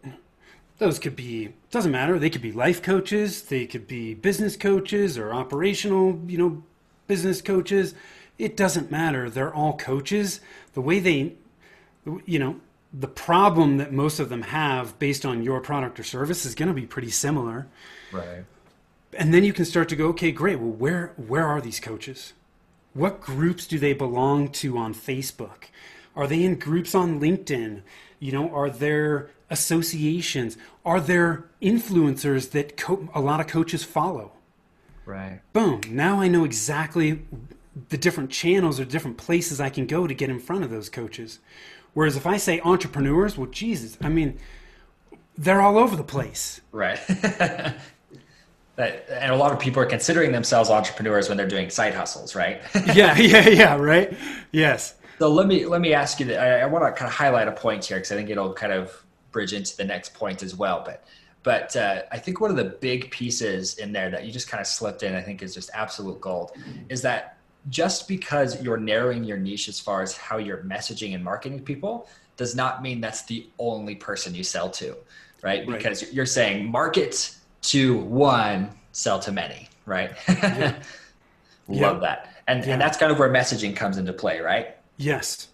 Those 0.77 0.99
could 0.99 1.15
be 1.15 1.53
doesn't 1.71 1.91
matter. 1.91 2.19
They 2.19 2.29
could 2.29 2.41
be 2.41 2.51
life 2.51 2.81
coaches. 2.81 3.43
They 3.43 3.65
could 3.65 3.87
be 3.87 4.13
business 4.13 4.57
coaches 4.57 5.17
or 5.17 5.33
operational, 5.33 6.19
you 6.27 6.37
know, 6.37 6.63
business 7.07 7.41
coaches. 7.41 7.95
It 8.37 8.57
doesn't 8.57 8.91
matter. 8.91 9.29
They're 9.29 9.53
all 9.53 9.77
coaches. 9.77 10.39
The 10.73 10.81
way 10.81 10.99
they, 10.99 11.33
you 12.25 12.39
know, 12.39 12.59
the 12.91 13.07
problem 13.07 13.77
that 13.77 13.91
most 13.91 14.19
of 14.19 14.29
them 14.29 14.43
have 14.43 14.97
based 14.99 15.25
on 15.25 15.43
your 15.43 15.59
product 15.61 15.99
or 15.99 16.03
service 16.03 16.45
is 16.45 16.55
going 16.55 16.67
to 16.67 16.73
be 16.73 16.85
pretty 16.85 17.09
similar. 17.09 17.67
Right. 18.11 18.45
And 19.17 19.33
then 19.33 19.43
you 19.43 19.53
can 19.53 19.65
start 19.65 19.89
to 19.89 19.95
go, 19.95 20.07
okay, 20.09 20.31
great. 20.31 20.59
Well, 20.59 20.71
where 20.71 21.13
where 21.17 21.47
are 21.47 21.61
these 21.61 21.79
coaches? 21.79 22.33
What 22.93 23.21
groups 23.21 23.65
do 23.65 23.79
they 23.79 23.93
belong 23.93 24.49
to 24.49 24.77
on 24.77 24.93
Facebook? 24.93 25.65
Are 26.15 26.27
they 26.27 26.43
in 26.43 26.59
groups 26.59 26.93
on 26.93 27.19
LinkedIn? 27.19 27.81
You 28.19 28.31
know, 28.31 28.49
are 28.53 28.69
there 28.69 29.31
associations? 29.49 30.57
Are 30.85 31.01
there 31.01 31.45
influencers 31.61 32.51
that 32.51 32.77
co- 32.77 33.09
a 33.13 33.21
lot 33.21 33.39
of 33.39 33.47
coaches 33.47 33.83
follow? 33.83 34.31
Right. 35.05 35.41
Boom. 35.51 35.81
Now 35.89 36.21
I 36.21 36.27
know 36.27 36.45
exactly 36.45 37.25
the 37.89 37.97
different 37.97 38.29
channels 38.29 38.79
or 38.79 38.85
different 38.85 39.17
places 39.17 39.59
I 39.59 39.69
can 39.69 39.87
go 39.87 40.07
to 40.07 40.13
get 40.13 40.29
in 40.29 40.39
front 40.39 40.63
of 40.63 40.69
those 40.69 40.89
coaches. 40.89 41.39
Whereas 41.93 42.15
if 42.15 42.25
I 42.25 42.37
say 42.37 42.59
entrepreneurs, 42.61 43.37
well, 43.37 43.49
Jesus, 43.49 43.97
I 44.01 44.09
mean, 44.09 44.39
they're 45.37 45.61
all 45.61 45.77
over 45.77 45.95
the 45.95 46.03
place. 46.03 46.61
Right. 46.71 46.99
that, 47.07 47.79
and 48.75 49.31
a 49.31 49.35
lot 49.35 49.51
of 49.51 49.59
people 49.59 49.81
are 49.81 49.87
considering 49.87 50.31
themselves 50.31 50.69
entrepreneurs 50.69 51.29
when 51.29 51.37
they're 51.37 51.47
doing 51.47 51.69
side 51.69 51.93
hustles, 51.93 52.35
right? 52.35 52.61
yeah, 52.93 53.17
yeah, 53.17 53.47
yeah, 53.49 53.75
right. 53.77 54.15
Yes. 54.51 54.95
So 55.19 55.29
let 55.29 55.47
me 55.47 55.65
let 55.65 55.81
me 55.81 55.93
ask 55.93 56.19
you 56.19 56.25
that. 56.27 56.39
I, 56.39 56.61
I 56.61 56.65
want 56.65 56.83
to 56.83 56.91
kind 56.91 57.07
of 57.07 57.13
highlight 57.15 57.47
a 57.47 57.51
point 57.51 57.85
here 57.85 57.97
because 57.97 58.11
I 58.11 58.15
think 58.15 58.29
it'll 58.29 58.53
kind 58.53 58.73
of 58.73 59.03
bridge 59.31 59.53
into 59.53 59.77
the 59.77 59.85
next 59.85 60.13
point 60.13 60.41
as 60.43 60.55
well. 60.55 60.81
But 60.83 61.05
but 61.43 61.75
uh, 61.75 62.01
I 62.11 62.17
think 62.17 62.41
one 62.41 62.49
of 62.49 62.57
the 62.57 62.63
big 62.63 63.11
pieces 63.11 63.77
in 63.77 63.91
there 63.91 64.09
that 64.09 64.25
you 64.25 64.31
just 64.31 64.47
kind 64.47 64.59
of 64.59 64.67
slipped 64.67 65.03
in, 65.03 65.13
I 65.13 65.21
think, 65.21 65.43
is 65.43 65.53
just 65.53 65.69
absolute 65.73 66.19
gold, 66.19 66.51
is 66.89 67.01
that 67.03 67.37
just 67.69 68.07
because 68.07 68.61
you're 68.61 68.77
narrowing 68.77 69.23
your 69.23 69.37
niche 69.37 69.69
as 69.69 69.79
far 69.79 70.01
as 70.01 70.15
how 70.15 70.37
you're 70.37 70.63
messaging 70.63 71.15
and 71.15 71.23
marketing 71.23 71.61
people 71.61 72.07
does 72.35 72.55
not 72.55 72.81
mean 72.81 72.99
that's 72.99 73.23
the 73.23 73.47
only 73.59 73.95
person 73.95 74.33
you 74.33 74.43
sell 74.43 74.69
to, 74.69 74.95
right? 75.41 75.65
Because 75.65 76.11
you're 76.11 76.25
saying 76.25 76.69
market 76.69 77.35
to 77.63 77.97
one, 77.97 78.69
sell 78.91 79.19
to 79.19 79.31
many, 79.31 79.69
right? 79.85 80.11
Yeah. 80.27 80.75
Love 81.67 81.95
yeah. 81.95 81.99
that. 81.99 82.35
And, 82.47 82.65
yeah. 82.65 82.73
and 82.73 82.81
that's 82.81 82.97
kind 82.97 83.11
of 83.11 83.19
where 83.19 83.29
messaging 83.29 83.75
comes 83.75 83.97
into 83.97 84.11
play, 84.11 84.41
right? 84.41 84.75
Yes. 84.97 85.47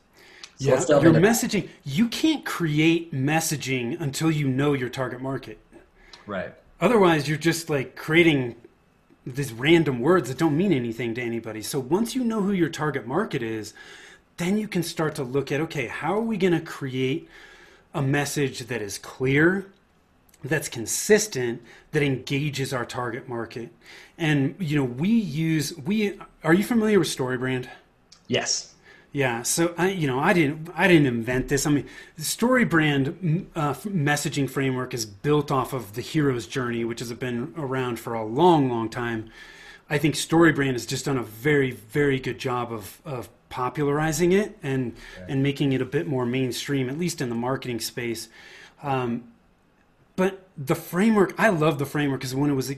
So 0.57 0.75
yeah. 0.75 1.01
Your 1.01 1.13
messaging, 1.13 1.69
you 1.85 2.09
can't 2.09 2.43
create 2.43 3.13
messaging 3.13 3.99
until 4.01 4.29
you 4.29 4.47
know 4.47 4.73
your 4.73 4.89
target 4.89 5.21
market. 5.21 5.57
Right. 6.25 6.53
Otherwise, 6.81 7.27
you're 7.27 7.37
just 7.37 7.69
like 7.69 7.95
creating 7.95 8.55
these 9.35 9.53
random 9.53 9.99
words 9.99 10.29
that 10.29 10.37
don't 10.37 10.57
mean 10.57 10.73
anything 10.73 11.13
to 11.15 11.21
anybody. 11.21 11.61
So 11.61 11.79
once 11.79 12.15
you 12.15 12.23
know 12.23 12.41
who 12.41 12.51
your 12.51 12.69
target 12.69 13.07
market 13.07 13.41
is, 13.41 13.73
then 14.37 14.57
you 14.57 14.67
can 14.67 14.83
start 14.83 15.15
to 15.15 15.23
look 15.23 15.51
at 15.51 15.61
okay, 15.61 15.87
how 15.87 16.13
are 16.13 16.21
we 16.21 16.37
going 16.37 16.53
to 16.53 16.61
create 16.61 17.27
a 17.93 18.01
message 18.01 18.59
that 18.59 18.81
is 18.81 18.97
clear, 18.97 19.65
that's 20.43 20.69
consistent 20.69 21.61
that 21.91 22.03
engages 22.03 22.73
our 22.73 22.85
target 22.85 23.27
market? 23.27 23.69
And 24.17 24.55
you 24.59 24.77
know 24.77 24.85
we 24.85 25.09
use 25.09 25.77
we 25.77 26.19
are 26.43 26.53
you 26.53 26.63
familiar 26.63 26.99
with 26.99 27.07
storybrand? 27.07 27.67
Yes 28.27 28.68
yeah 29.11 29.41
so 29.41 29.73
i 29.77 29.89
you 29.89 30.07
know 30.07 30.19
i 30.19 30.33
didn't 30.33 30.69
i 30.75 30.87
didn't 30.87 31.07
invent 31.07 31.47
this 31.47 31.65
i 31.65 31.69
mean 31.69 31.85
the 32.15 32.21
storybrand 32.23 33.45
uh, 33.55 33.73
messaging 33.73 34.49
framework 34.49 34.93
is 34.93 35.05
built 35.05 35.51
off 35.51 35.73
of 35.73 35.93
the 35.95 36.01
hero's 36.01 36.45
journey 36.45 36.83
which 36.85 36.99
has 36.99 37.11
been 37.13 37.53
around 37.57 37.99
for 37.99 38.13
a 38.13 38.23
long 38.23 38.69
long 38.69 38.89
time 38.89 39.29
I 39.89 39.97
think 39.97 40.15
StoryBrand 40.15 40.73
has 40.73 40.85
just 40.85 41.05
done 41.05 41.17
a 41.17 41.23
very, 41.23 41.71
very 41.71 42.19
good 42.19 42.37
job 42.37 42.71
of, 42.71 43.01
of 43.05 43.27
popularizing 43.49 44.31
it 44.31 44.57
and 44.61 44.95
and 45.27 45.41
making 45.41 45.73
it 45.73 45.81
a 45.81 45.85
bit 45.85 46.07
more 46.07 46.25
mainstream, 46.25 46.89
at 46.89 46.99
least 46.99 47.21
in 47.21 47.29
the 47.29 47.35
marketing 47.35 47.79
space. 47.79 48.29
Um, 48.83 49.23
but 50.15 50.47
the 50.55 50.75
framework, 50.75 51.33
I 51.37 51.49
love 51.49 51.79
the 51.79 51.85
framework 51.85 52.19
because 52.19 52.35
when 52.35 52.51
it 52.51 52.53
was 52.53 52.69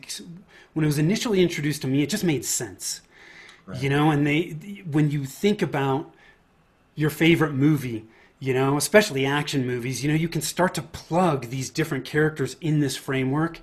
when 0.74 0.86
it 0.86 0.88
was 0.88 0.98
initially 0.98 1.42
introduced 1.42 1.82
to 1.82 1.88
me, 1.88 2.02
it 2.02 2.10
just 2.10 2.24
made 2.24 2.46
sense. 2.46 3.02
Right. 3.66 3.82
You 3.82 3.90
know, 3.90 4.10
and 4.10 4.26
they 4.26 4.84
when 4.90 5.12
you 5.12 5.26
think 5.26 5.62
about 5.62 6.14
your 7.02 7.10
favorite 7.10 7.54
movie, 7.54 8.06
you 8.40 8.54
know, 8.54 8.78
especially 8.78 9.26
action 9.26 9.66
movies, 9.66 10.04
you 10.04 10.10
know, 10.10 10.18
you 10.18 10.30
can 10.30 10.42
start 10.42 10.74
to 10.76 10.82
plug 10.82 11.48
these 11.48 11.70
different 11.70 12.06
characters 12.06 12.56
in 12.62 12.80
this 12.80 12.96
framework. 12.96 13.60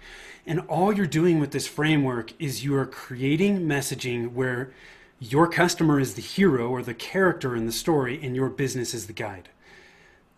And 0.46 0.60
all 0.68 0.92
you're 0.92 1.06
doing 1.06 1.38
with 1.38 1.52
this 1.52 1.66
framework 1.66 2.32
is 2.38 2.64
you 2.64 2.76
are 2.76 2.86
creating 2.86 3.60
messaging 3.60 4.32
where 4.32 4.72
your 5.20 5.48
customer 5.48 5.98
is 5.98 6.14
the 6.14 6.22
hero 6.22 6.68
or 6.68 6.82
the 6.82 6.94
character 6.94 7.56
in 7.56 7.66
the 7.66 7.72
story, 7.72 8.20
and 8.22 8.36
your 8.36 8.48
business 8.48 8.94
is 8.94 9.06
the 9.06 9.12
guide. 9.12 9.48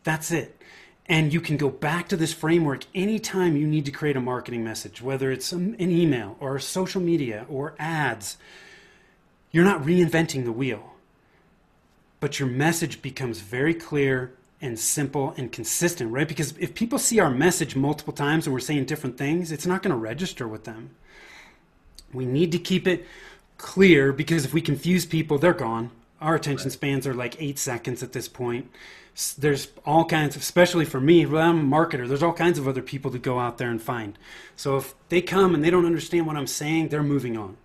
That's 0.05 0.31
it. 0.31 0.57
And 1.07 1.33
you 1.33 1.41
can 1.41 1.57
go 1.57 1.69
back 1.69 2.09
to 2.09 2.17
this 2.17 2.33
framework 2.33 2.85
anytime 2.95 3.57
you 3.57 3.67
need 3.67 3.85
to 3.85 3.91
create 3.91 4.17
a 4.17 4.21
marketing 4.21 4.65
message, 4.65 5.03
whether 5.03 5.31
it's 5.31 5.53
an 5.53 5.77
email 5.81 6.37
or 6.41 6.59
social 6.59 7.01
media 7.01 7.47
or 7.49 7.75
ads. 7.79 8.39
You're 9.51 9.65
not 9.65 9.83
reinventing 9.83 10.45
the 10.45 10.53
wheel, 10.53 10.95
but 12.21 12.39
your 12.39 12.49
message 12.49 13.03
becomes 13.03 13.41
very 13.41 13.75
clear 13.75 14.33
and 14.61 14.79
simple 14.79 15.35
and 15.37 15.51
consistent, 15.51 16.13
right? 16.13 16.29
Because 16.29 16.55
if 16.59 16.75
people 16.75 16.99
see 16.99 17.19
our 17.19 17.31
message 17.31 17.75
multiple 17.75 18.13
times 18.13 18.47
and 18.47 18.53
we're 18.53 18.61
saying 18.61 18.85
different 18.85 19.17
things, 19.17 19.51
it's 19.51 19.67
not 19.67 19.83
going 19.83 19.93
to 19.93 19.97
register 19.97 20.47
with 20.47 20.65
them. 20.65 20.91
We 22.13 22.27
need 22.27 22.53
to 22.53 22.59
keep 22.59 22.87
it 22.87 23.07
clear 23.57 24.13
because 24.13 24.45
if 24.45 24.53
we 24.53 24.61
confuse 24.61 25.07
people, 25.07 25.39
they're 25.39 25.55
gone. 25.55 25.91
Our 26.21 26.35
attention 26.35 26.67
right. 26.67 26.73
spans 26.73 27.07
are 27.07 27.15
like 27.15 27.41
eight 27.41 27.59
seconds 27.59 28.03
at 28.03 28.13
this 28.13 28.29
point. 28.29 28.71
There's 29.39 29.69
all 29.87 30.05
kinds 30.05 30.37
of, 30.37 30.43
especially 30.43 30.85
for 30.85 31.01
me, 31.01 31.25
well, 31.25 31.49
I'm 31.49 31.73
a 31.73 31.77
marketer, 31.77 32.07
there's 32.07 32.23
all 32.23 32.33
kinds 32.33 32.59
of 32.59 32.69
other 32.69 32.83
people 32.83 33.11
to 33.11 33.19
go 33.19 33.39
out 33.39 33.59
there 33.59 33.71
and 33.71 33.81
find. 33.81 34.19
So 34.57 34.77
if 34.77 34.95
they 35.09 35.23
come 35.23 35.55
and 35.55 35.65
they 35.65 35.71
don't 35.71 35.87
understand 35.87 36.27
what 36.27 36.37
I'm 36.37 36.47
saying, 36.47 36.89
they're 36.89 37.03
moving 37.03 37.37
on. 37.37 37.57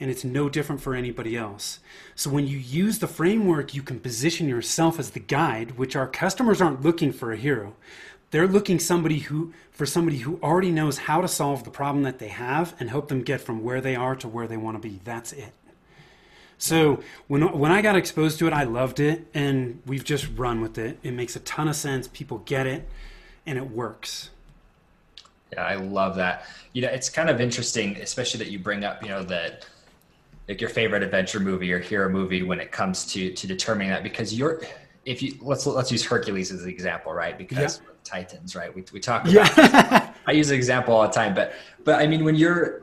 And 0.00 0.10
it's 0.10 0.24
no 0.24 0.48
different 0.48 0.80
for 0.80 0.94
anybody 0.94 1.36
else. 1.36 1.78
So 2.14 2.30
when 2.30 2.46
you 2.46 2.58
use 2.58 2.98
the 2.98 3.06
framework, 3.06 3.74
you 3.74 3.82
can 3.82 4.00
position 4.00 4.48
yourself 4.48 4.98
as 4.98 5.10
the 5.10 5.20
guide, 5.20 5.78
which 5.78 5.96
our 5.96 6.08
customers 6.08 6.60
aren't 6.60 6.82
looking 6.82 7.12
for 7.12 7.32
a 7.32 7.36
hero. 7.36 7.74
They're 8.30 8.48
looking 8.48 8.80
somebody 8.80 9.20
who 9.20 9.52
for 9.70 9.86
somebody 9.86 10.18
who 10.18 10.38
already 10.42 10.70
knows 10.70 10.98
how 10.98 11.20
to 11.20 11.28
solve 11.28 11.64
the 11.64 11.70
problem 11.70 12.02
that 12.04 12.18
they 12.18 12.28
have 12.28 12.74
and 12.80 12.90
help 12.90 13.08
them 13.08 13.22
get 13.22 13.40
from 13.40 13.62
where 13.62 13.80
they 13.80 13.94
are 13.94 14.16
to 14.16 14.28
where 14.28 14.46
they 14.46 14.56
want 14.56 14.80
to 14.80 14.88
be. 14.88 15.00
That's 15.04 15.32
it. 15.32 15.52
So 16.58 17.00
when 17.28 17.42
when 17.58 17.72
I 17.72 17.82
got 17.82 17.96
exposed 17.96 18.38
to 18.38 18.46
it, 18.46 18.52
I 18.52 18.64
loved 18.64 19.00
it, 19.00 19.26
and 19.34 19.82
we've 19.86 20.04
just 20.04 20.28
run 20.36 20.60
with 20.60 20.78
it. 20.78 20.98
It 21.02 21.12
makes 21.12 21.36
a 21.36 21.40
ton 21.40 21.68
of 21.68 21.76
sense. 21.76 22.08
People 22.08 22.38
get 22.38 22.66
it, 22.66 22.88
and 23.46 23.58
it 23.58 23.70
works. 23.70 24.30
Yeah, 25.52 25.64
I 25.64 25.76
love 25.76 26.16
that. 26.16 26.46
You 26.72 26.82
know, 26.82 26.88
it's 26.88 27.08
kind 27.08 27.30
of 27.30 27.40
interesting, 27.40 27.96
especially 27.96 28.38
that 28.38 28.50
you 28.50 28.58
bring 28.58 28.84
up, 28.84 29.02
you 29.02 29.08
know, 29.08 29.22
that 29.24 29.66
like 30.48 30.60
your 30.60 30.70
favorite 30.70 31.02
adventure 31.02 31.40
movie 31.40 31.72
or 31.72 31.78
hero 31.78 32.08
movie 32.08 32.42
when 32.42 32.60
it 32.60 32.70
comes 32.70 33.06
to 33.06 33.32
to 33.32 33.46
determining 33.46 33.90
that 33.90 34.02
because 34.02 34.34
you're 34.34 34.62
if 35.04 35.22
you 35.22 35.34
let's 35.40 35.66
let's 35.66 35.90
use 35.92 36.04
Hercules 36.04 36.50
as 36.52 36.62
an 36.62 36.68
example, 36.68 37.12
right? 37.12 37.36
Because 37.36 37.80
yeah. 37.80 37.90
Titans, 38.04 38.54
right? 38.54 38.74
We 38.74 38.84
we 38.92 39.00
talk 39.00 39.22
about. 39.22 39.56
Yeah. 39.56 40.12
I 40.26 40.32
use 40.32 40.50
an 40.50 40.56
example 40.56 40.94
all 40.94 41.02
the 41.02 41.12
time, 41.12 41.34
but 41.34 41.54
but 41.84 42.00
I 42.00 42.06
mean 42.06 42.24
when 42.24 42.34
you're 42.34 42.82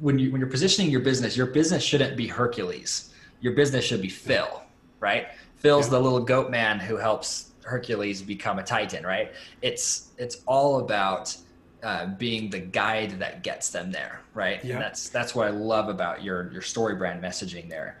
when 0.00 0.18
you 0.18 0.30
when 0.30 0.40
you're 0.40 0.50
positioning 0.50 0.90
your 0.90 1.00
business, 1.00 1.36
your 1.36 1.46
business 1.46 1.82
shouldn't 1.82 2.16
be 2.16 2.26
Hercules. 2.26 3.12
Your 3.40 3.54
business 3.54 3.84
should 3.84 4.02
be 4.02 4.08
Phil, 4.08 4.62
right? 5.00 5.28
Phil's 5.56 5.86
yeah. 5.86 5.90
the 5.90 6.00
little 6.00 6.20
goat 6.20 6.50
man 6.50 6.78
who 6.78 6.96
helps 6.96 7.52
Hercules 7.62 8.22
become 8.22 8.58
a 8.58 8.62
Titan, 8.62 9.04
right? 9.04 9.32
It's 9.62 10.10
it's 10.18 10.42
all 10.46 10.80
about 10.80 11.36
uh, 11.82 12.06
being 12.06 12.50
the 12.50 12.58
guide 12.58 13.18
that 13.20 13.42
gets 13.42 13.70
them 13.70 13.92
there, 13.92 14.20
right? 14.34 14.64
Yeah. 14.64 14.74
And 14.74 14.82
that's 14.82 15.08
that's 15.08 15.34
what 15.34 15.46
I 15.46 15.50
love 15.50 15.88
about 15.88 16.22
your 16.22 16.50
your 16.52 16.62
story 16.62 16.96
brand 16.96 17.22
messaging 17.22 17.68
there. 17.68 17.98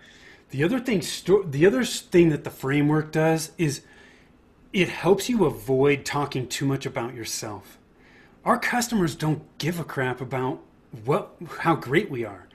The 0.50 0.64
other 0.64 0.80
thing, 0.80 1.02
sto- 1.02 1.42
the 1.42 1.66
other 1.66 1.84
thing 1.84 2.30
that 2.30 2.44
the 2.44 2.50
framework 2.50 3.12
does 3.12 3.52
is 3.58 3.82
it 4.72 4.88
helps 4.88 5.28
you 5.28 5.44
avoid 5.44 6.04
talking 6.04 6.48
too 6.48 6.66
much 6.66 6.86
about 6.86 7.14
yourself. 7.14 7.78
Our 8.44 8.58
customers 8.58 9.14
don't 9.14 9.42
give 9.58 9.78
a 9.78 9.84
crap 9.84 10.20
about 10.20 10.60
what 11.04 11.36
how 11.60 11.74
great 11.76 12.10
we 12.10 12.24
are. 12.24 12.48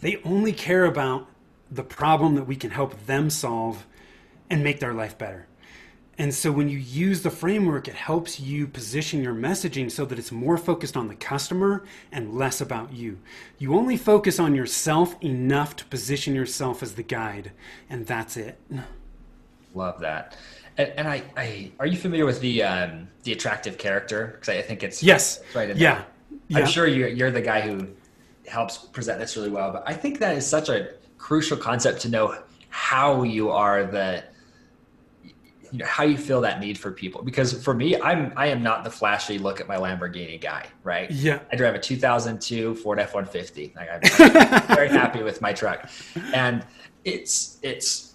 They 0.00 0.20
only 0.24 0.52
care 0.52 0.84
about 0.84 1.28
the 1.70 1.84
problem 1.84 2.34
that 2.34 2.44
we 2.44 2.56
can 2.56 2.70
help 2.70 3.06
them 3.06 3.30
solve 3.30 3.86
and 4.48 4.64
make 4.64 4.80
their 4.80 4.94
life 4.94 5.16
better. 5.16 5.46
And 6.20 6.34
so 6.34 6.52
when 6.52 6.68
you 6.68 6.76
use 6.76 7.22
the 7.22 7.30
framework, 7.30 7.88
it 7.88 7.94
helps 7.94 8.38
you 8.38 8.66
position 8.66 9.22
your 9.22 9.32
messaging 9.32 9.90
so 9.90 10.04
that 10.04 10.18
it's 10.18 10.30
more 10.30 10.58
focused 10.58 10.94
on 10.94 11.08
the 11.08 11.14
customer 11.14 11.82
and 12.12 12.34
less 12.34 12.60
about 12.60 12.92
you. 12.92 13.18
You 13.56 13.74
only 13.74 13.96
focus 13.96 14.38
on 14.38 14.54
yourself 14.54 15.16
enough 15.24 15.76
to 15.76 15.86
position 15.86 16.34
yourself 16.34 16.82
as 16.82 16.94
the 16.94 17.02
guide, 17.02 17.52
and 17.88 18.06
that's 18.06 18.36
it. 18.36 18.60
Love 19.74 20.00
that. 20.00 20.36
And, 20.76 20.92
and 20.98 21.08
I, 21.08 21.22
I, 21.38 21.72
are 21.78 21.86
you 21.86 21.96
familiar 21.96 22.26
with 22.26 22.42
the 22.42 22.64
um, 22.64 23.08
the 23.22 23.32
attractive 23.32 23.78
character? 23.78 24.32
Because 24.34 24.50
I 24.50 24.60
think 24.60 24.82
it's 24.82 25.02
yes, 25.02 25.40
right. 25.54 25.74
yeah. 25.74 26.04
yeah. 26.48 26.58
I'm 26.58 26.66
sure 26.66 26.86
you're 26.86 27.08
you're 27.08 27.30
the 27.30 27.40
guy 27.40 27.62
who 27.62 27.88
helps 28.46 28.76
present 28.76 29.20
this 29.20 29.38
really 29.38 29.48
well. 29.48 29.72
But 29.72 29.84
I 29.86 29.94
think 29.94 30.18
that 30.18 30.36
is 30.36 30.46
such 30.46 30.68
a 30.68 30.90
crucial 31.16 31.56
concept 31.56 32.02
to 32.02 32.10
know 32.10 32.36
how 32.68 33.22
you 33.22 33.48
are 33.48 33.84
the 33.84 34.24
you 35.72 35.78
know 35.78 35.86
how 35.86 36.02
you 36.02 36.16
feel 36.16 36.40
that 36.40 36.60
need 36.60 36.78
for 36.78 36.90
people 36.90 37.22
because 37.22 37.62
for 37.62 37.74
me 37.74 38.00
i'm 38.00 38.32
i 38.36 38.46
am 38.46 38.62
not 38.62 38.84
the 38.84 38.90
flashy 38.90 39.38
look 39.38 39.60
at 39.60 39.68
my 39.68 39.76
lamborghini 39.76 40.40
guy 40.40 40.66
right 40.82 41.10
yeah 41.10 41.40
i 41.52 41.56
drive 41.56 41.74
a 41.74 41.78
2002 41.78 42.74
ford 42.76 42.98
f-150 42.98 43.74
like 43.76 43.88
i'm 43.90 44.66
very 44.74 44.88
happy 44.88 45.22
with 45.22 45.40
my 45.40 45.52
truck 45.52 45.88
and 46.34 46.64
it's 47.04 47.58
it's 47.62 48.14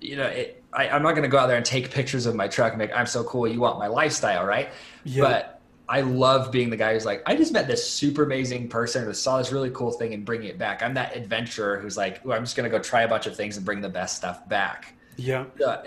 you 0.00 0.16
know 0.16 0.26
it, 0.26 0.62
I, 0.72 0.88
i'm 0.88 1.02
not 1.02 1.12
going 1.12 1.22
to 1.22 1.28
go 1.28 1.38
out 1.38 1.46
there 1.46 1.56
and 1.56 1.66
take 1.66 1.90
pictures 1.90 2.26
of 2.26 2.34
my 2.34 2.48
truck 2.48 2.72
and 2.72 2.78
make 2.78 2.92
i'm 2.94 3.06
so 3.06 3.24
cool 3.24 3.46
you 3.46 3.60
want 3.60 3.78
my 3.78 3.86
lifestyle 3.86 4.44
right 4.44 4.70
yeah. 5.04 5.22
but 5.22 5.52
I 5.88 6.00
love 6.00 6.50
being 6.50 6.70
the 6.70 6.76
guy 6.76 6.94
who's 6.94 7.04
like, 7.04 7.22
I 7.26 7.36
just 7.36 7.52
met 7.52 7.68
this 7.68 7.88
super 7.88 8.24
amazing 8.24 8.68
person 8.68 9.04
who 9.04 9.14
saw 9.14 9.38
this 9.38 9.52
really 9.52 9.70
cool 9.70 9.92
thing 9.92 10.14
and 10.14 10.24
bringing 10.24 10.48
it 10.48 10.58
back. 10.58 10.82
I'm 10.82 10.94
that 10.94 11.16
adventurer 11.16 11.78
who's 11.78 11.96
like, 11.96 12.26
I'm 12.26 12.42
just 12.42 12.56
going 12.56 12.68
to 12.68 12.76
go 12.76 12.82
try 12.82 13.02
a 13.02 13.08
bunch 13.08 13.26
of 13.26 13.36
things 13.36 13.56
and 13.56 13.64
bring 13.64 13.80
the 13.80 13.88
best 13.88 14.16
stuff 14.16 14.48
back. 14.48 14.94
Yeah. 15.16 15.44
Uh, 15.64 15.82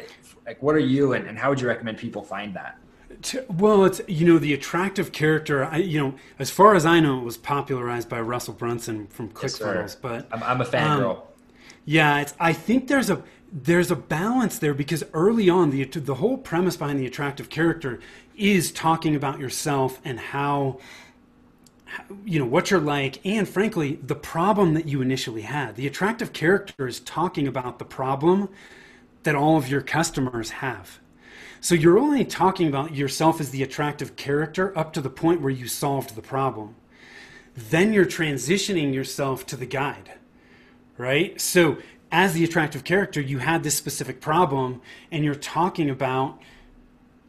like, 0.49 0.63
what 0.63 0.73
are 0.73 0.79
you, 0.79 1.13
and, 1.13 1.27
and 1.27 1.37
how 1.37 1.49
would 1.49 1.61
you 1.61 1.67
recommend 1.67 1.99
people 1.99 2.23
find 2.23 2.55
that? 2.55 2.75
Well, 3.49 3.85
it's 3.85 4.01
you 4.07 4.25
know 4.25 4.39
the 4.39 4.51
attractive 4.51 5.11
character. 5.11 5.63
I 5.63 5.77
you 5.77 5.99
know 5.99 6.15
as 6.39 6.49
far 6.49 6.73
as 6.73 6.87
I 6.87 6.99
know, 6.99 7.19
it 7.19 7.23
was 7.23 7.37
popularized 7.37 8.09
by 8.09 8.19
Russell 8.19 8.55
Brunson 8.55 9.05
from 9.07 9.29
ClickFunnels. 9.29 9.75
Yes, 9.75 9.95
but 9.95 10.27
I'm, 10.31 10.41
I'm 10.41 10.61
a 10.61 10.65
fangirl. 10.65 11.17
Um, 11.17 11.21
yeah, 11.85 12.21
it's. 12.21 12.33
I 12.39 12.53
think 12.53 12.87
there's 12.87 13.11
a 13.11 13.21
there's 13.51 13.91
a 13.91 13.95
balance 13.95 14.57
there 14.57 14.73
because 14.73 15.03
early 15.13 15.51
on 15.51 15.69
the 15.69 15.83
the 15.83 16.15
whole 16.15 16.37
premise 16.37 16.77
behind 16.77 16.99
the 16.99 17.05
attractive 17.05 17.51
character 17.51 17.99
is 18.35 18.71
talking 18.71 19.15
about 19.15 19.39
yourself 19.39 20.01
and 20.03 20.19
how 20.19 20.79
you 22.25 22.39
know 22.39 22.45
what 22.45 22.71
you're 22.71 22.79
like 22.79 23.19
and 23.25 23.49
frankly 23.49 23.99
the 24.03 24.15
problem 24.15 24.75
that 24.75 24.87
you 24.87 25.01
initially 25.01 25.41
had 25.41 25.75
the 25.75 25.87
attractive 25.87 26.33
character 26.33 26.87
is 26.87 26.99
talking 26.99 27.47
about 27.47 27.79
the 27.79 27.85
problem 27.85 28.47
that 29.23 29.35
all 29.35 29.57
of 29.57 29.69
your 29.69 29.81
customers 29.81 30.51
have. 30.51 30.99
So 31.61 31.75
you're 31.75 31.99
only 31.99 32.23
talking 32.23 32.67
about 32.67 32.95
yourself 32.95 33.41
as 33.41 33.51
the 33.51 33.63
attractive 33.63 34.15
character 34.15 34.77
up 34.77 34.93
to 34.93 35.01
the 35.01 35.09
point 35.09 35.41
where 35.41 35.51
you 35.51 35.67
solved 35.67 36.15
the 36.15 36.21
problem. 36.21 36.75
Then 37.55 37.91
you're 37.91 38.05
transitioning 38.05 38.93
yourself 38.93 39.45
to 39.47 39.57
the 39.57 39.65
guide, 39.65 40.13
right? 40.97 41.39
So 41.41 41.77
as 42.11 42.33
the 42.33 42.43
attractive 42.43 42.83
character, 42.83 43.19
you 43.19 43.39
had 43.39 43.63
this 43.63 43.75
specific 43.75 44.21
problem 44.21 44.81
and 45.11 45.25
you're 45.25 45.35
talking 45.35 45.89
about 45.89 46.39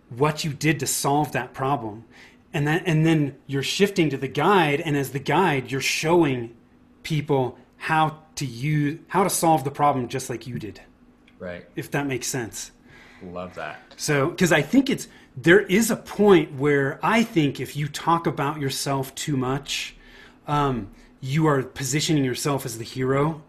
what 0.09 0.45
you 0.45 0.53
did 0.53 0.81
to 0.81 0.87
solve 0.87 1.33
that 1.33 1.53
problem. 1.53 2.05
And 2.53 2.67
that 2.67 2.83
and 2.87 3.05
then 3.07 3.37
you're 3.47 3.63
shifting 3.63 4.11
to 4.11 4.17
the 4.17 4.29
guide 4.29 4.81
and 4.81 4.97
as 4.97 5.11
the 5.11 5.19
guide, 5.19 5.71
you're 5.71 5.81
showing 5.81 6.55
people 7.03 7.59
how 7.77 8.19
to 8.37 8.45
use 8.45 9.01
how 9.09 9.25
to 9.25 9.31
solve 9.31 9.65
the 9.65 9.71
problem 9.71 10.09
just 10.09 10.31
like 10.31 10.47
you 10.47 10.59
did. 10.59 10.81
Right. 11.41 11.67
If 11.75 11.91
that 11.91 12.07
makes 12.07 12.29
sense. 12.29 12.71
Love 13.23 13.55
that. 13.57 13.81
So, 13.97 14.31
because 14.31 14.53
I 14.53 14.63
think 14.63 14.89
it's, 14.89 15.09
there 15.37 15.61
is 15.61 15.91
a 15.91 15.97
point 15.97 16.55
where 16.55 17.01
I 17.03 17.23
think 17.23 17.61
if 17.61 17.77
you 17.77 17.89
talk 17.89 18.27
about 18.27 18.61
yourself 18.61 19.15
too 19.15 19.37
much, 19.37 19.97
um, 20.47 20.91
you 21.21 21.47
are 21.47 21.63
positioning 21.63 22.25
yourself 22.25 22.65
as 22.65 22.79
the 22.79 22.85
hero. 22.85 23.43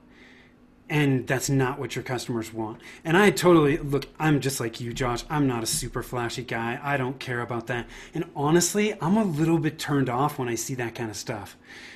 And 0.90 1.26
that's 1.26 1.50
not 1.50 1.80
what 1.80 1.96
your 1.96 2.04
customers 2.04 2.54
want. 2.54 2.82
And 3.06 3.16
I 3.16 3.32
totally 3.32 3.78
look, 3.78 4.08
I'm 4.20 4.42
just 4.42 4.60
like 4.60 4.82
you, 4.82 4.92
Josh. 4.92 5.24
I'm 5.30 5.48
not 5.48 5.64
a 5.64 5.66
super 5.66 6.04
flashy 6.04 6.44
guy. 6.44 6.82
I 6.84 6.98
don't 6.98 7.18
care 7.18 7.40
about 7.40 7.68
that. 7.68 7.88
And 8.14 8.26
honestly, 8.36 8.94
I'm 9.02 9.16
a 9.16 9.24
little 9.24 9.58
bit 9.58 9.80
turned 9.80 10.10
off 10.10 10.38
when 10.38 10.50
I 10.50 10.56
see 10.56 10.76
that 10.76 10.94
kind 10.94 11.10
of 11.10 11.16
stuff, 11.16 11.56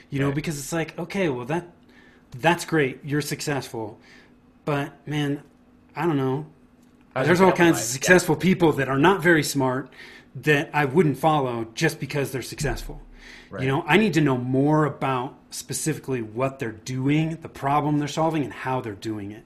you 0.09 0.19
know, 0.19 0.27
right. 0.27 0.35
because 0.35 0.57
it's 0.57 0.71
like, 0.71 0.97
okay, 0.97 1.27
well, 1.27 1.45
that 1.45 1.67
that's 2.39 2.63
great. 2.63 2.99
You're 3.03 3.19
successful. 3.19 3.99
But 4.63 5.05
man, 5.05 5.43
I 5.95 6.05
don't 6.05 6.17
know. 6.17 6.45
There's 7.15 7.39
all 7.39 7.51
kinds 7.51 7.79
of 7.79 7.85
successful 7.85 8.35
yeah. 8.35 8.41
people 8.41 8.73
that 8.73 8.89
are 8.89 8.99
not 8.99 9.23
very 9.23 9.43
smart 9.43 9.89
that 10.35 10.69
I 10.73 10.83
wouldn't 10.85 11.17
follow 11.17 11.67
just 11.73 11.99
because 11.99 12.31
they're 12.31 12.41
successful. 12.41 13.01
Right. 13.49 13.63
You 13.63 13.69
know, 13.69 13.83
I 13.87 13.97
need 13.97 14.13
to 14.15 14.21
know 14.21 14.37
more 14.37 14.85
about 14.85 15.35
specifically 15.49 16.21
what 16.21 16.59
they're 16.59 16.73
doing, 16.73 17.37
the 17.41 17.47
problem 17.47 17.99
they're 17.99 18.07
solving, 18.09 18.43
and 18.43 18.51
how 18.51 18.81
they're 18.81 18.93
doing 18.93 19.31
it. 19.31 19.43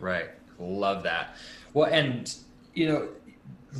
Right. 0.00 0.30
Love 0.58 1.04
that. 1.04 1.36
Well, 1.74 1.88
and 1.92 2.34
you 2.74 2.88
know, 2.88 3.08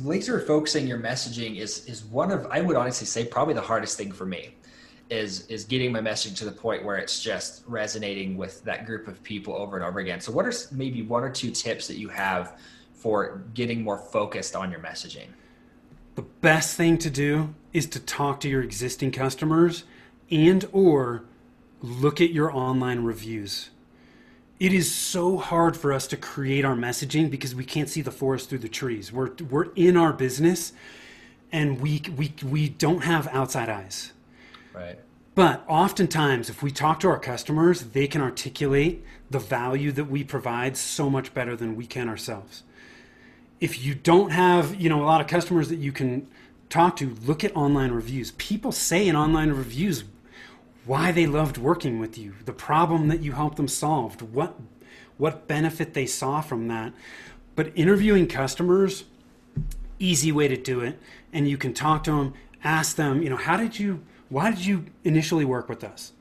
laser 0.01 0.39
focusing 0.39 0.87
your 0.87 0.99
messaging 0.99 1.57
is 1.57 1.85
is 1.85 2.05
one 2.05 2.31
of 2.31 2.45
I 2.47 2.61
would 2.61 2.75
honestly 2.75 3.07
say 3.07 3.25
probably 3.25 3.53
the 3.53 3.61
hardest 3.61 3.97
thing 3.97 4.11
for 4.11 4.25
me 4.25 4.55
is 5.09 5.47
is 5.47 5.65
getting 5.65 5.91
my 5.91 6.01
message 6.01 6.37
to 6.39 6.45
the 6.45 6.51
point 6.51 6.85
where 6.85 6.97
it's 6.97 7.21
just 7.21 7.63
resonating 7.67 8.37
with 8.37 8.63
that 8.63 8.85
group 8.85 9.07
of 9.07 9.21
people 9.23 9.55
over 9.55 9.75
and 9.75 9.85
over 9.85 9.99
again. 9.99 10.21
So 10.21 10.31
what 10.31 10.45
are 10.45 10.53
maybe 10.71 11.01
one 11.01 11.23
or 11.23 11.29
two 11.29 11.51
tips 11.51 11.87
that 11.87 11.97
you 11.97 12.09
have 12.09 12.59
for 12.93 13.43
getting 13.53 13.83
more 13.83 13.97
focused 13.97 14.55
on 14.55 14.71
your 14.71 14.79
messaging? 14.79 15.27
The 16.15 16.21
best 16.21 16.75
thing 16.75 16.97
to 16.99 17.09
do 17.09 17.55
is 17.73 17.87
to 17.87 17.99
talk 17.99 18.39
to 18.41 18.49
your 18.49 18.61
existing 18.61 19.11
customers 19.11 19.83
and 20.29 20.65
or 20.71 21.23
look 21.81 22.21
at 22.21 22.31
your 22.31 22.53
online 22.53 23.03
reviews. 23.03 23.69
It 24.59 24.73
is 24.73 24.93
so 24.93 25.37
hard 25.37 25.77
for 25.77 25.93
us 25.93 26.05
to 26.07 26.17
create 26.17 26.65
our 26.65 26.75
messaging 26.75 27.31
because 27.31 27.55
we 27.55 27.63
can't 27.63 27.87
see 27.87 28.01
the 28.01 28.11
forest 28.11 28.49
through 28.49 28.59
the 28.59 28.69
trees. 28.69 29.11
We're 29.11 29.31
we're 29.49 29.71
in 29.75 29.97
our 29.97 30.13
business 30.13 30.73
and 31.51 31.79
we 31.79 32.01
we 32.15 32.33
we 32.45 32.69
don't 32.69 33.05
have 33.05 33.27
outside 33.29 33.69
eyes 33.69 34.11
But 35.35 35.63
oftentimes, 35.67 36.49
if 36.49 36.61
we 36.61 36.71
talk 36.71 36.99
to 37.01 37.07
our 37.07 37.19
customers, 37.19 37.81
they 37.81 38.07
can 38.07 38.21
articulate 38.21 39.03
the 39.29 39.39
value 39.39 39.91
that 39.93 40.05
we 40.05 40.23
provide 40.23 40.75
so 40.75 41.09
much 41.09 41.33
better 41.33 41.55
than 41.55 41.75
we 41.75 41.85
can 41.85 42.09
ourselves. 42.09 42.63
If 43.59 43.83
you 43.83 43.95
don't 43.95 44.31
have, 44.31 44.75
you 44.75 44.89
know, 44.89 45.01
a 45.01 45.05
lot 45.05 45.21
of 45.21 45.27
customers 45.27 45.69
that 45.69 45.77
you 45.77 45.91
can 45.91 46.27
talk 46.69 46.95
to, 46.97 47.15
look 47.25 47.43
at 47.43 47.55
online 47.55 47.91
reviews. 47.91 48.31
People 48.31 48.71
say 48.71 49.07
in 49.07 49.15
online 49.15 49.51
reviews 49.51 50.03
why 50.85 51.11
they 51.11 51.27
loved 51.27 51.57
working 51.57 51.99
with 51.99 52.17
you, 52.17 52.33
the 52.45 52.53
problem 52.53 53.09
that 53.09 53.21
you 53.21 53.33
helped 53.33 53.57
them 53.57 53.67
solve, 53.67 54.21
what 54.33 54.55
what 55.17 55.47
benefit 55.47 55.93
they 55.93 56.05
saw 56.05 56.41
from 56.41 56.69
that. 56.69 56.93
But 57.55 57.71
interviewing 57.75 58.27
customers, 58.27 59.03
easy 59.99 60.31
way 60.31 60.47
to 60.47 60.55
do 60.55 60.79
it, 60.79 60.97
and 61.33 61.47
you 61.47 61.57
can 61.57 61.73
talk 61.73 62.05
to 62.05 62.11
them, 62.11 62.33
ask 62.63 62.95
them, 62.95 63.21
you 63.21 63.29
know, 63.29 63.35
how 63.35 63.57
did 63.57 63.77
you 63.77 64.01
why 64.29 64.51
did 64.51 64.65
you 64.65 64.85
initially 65.03 65.45
work 65.45 65.67
with 65.67 65.83
us? 65.83 66.13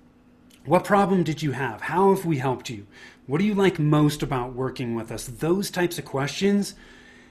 What 0.65 0.85
problem 0.85 1.23
did 1.23 1.43
you 1.43 1.53
have? 1.53 1.83
How 1.83 2.15
have 2.15 2.27
we 2.27 2.39
helped 2.39 2.69
you? 2.69 2.87
What 3.27 3.39
do 3.39 3.45
you 3.45 3.55
like 3.55 3.79
most 3.79 4.23
about 4.23 4.55
working 4.55 4.95
with 4.95 5.13
us? 5.13 5.27
Those 5.27 5.71
types 5.71 5.99
of 5.99 6.05
questions 6.05 6.75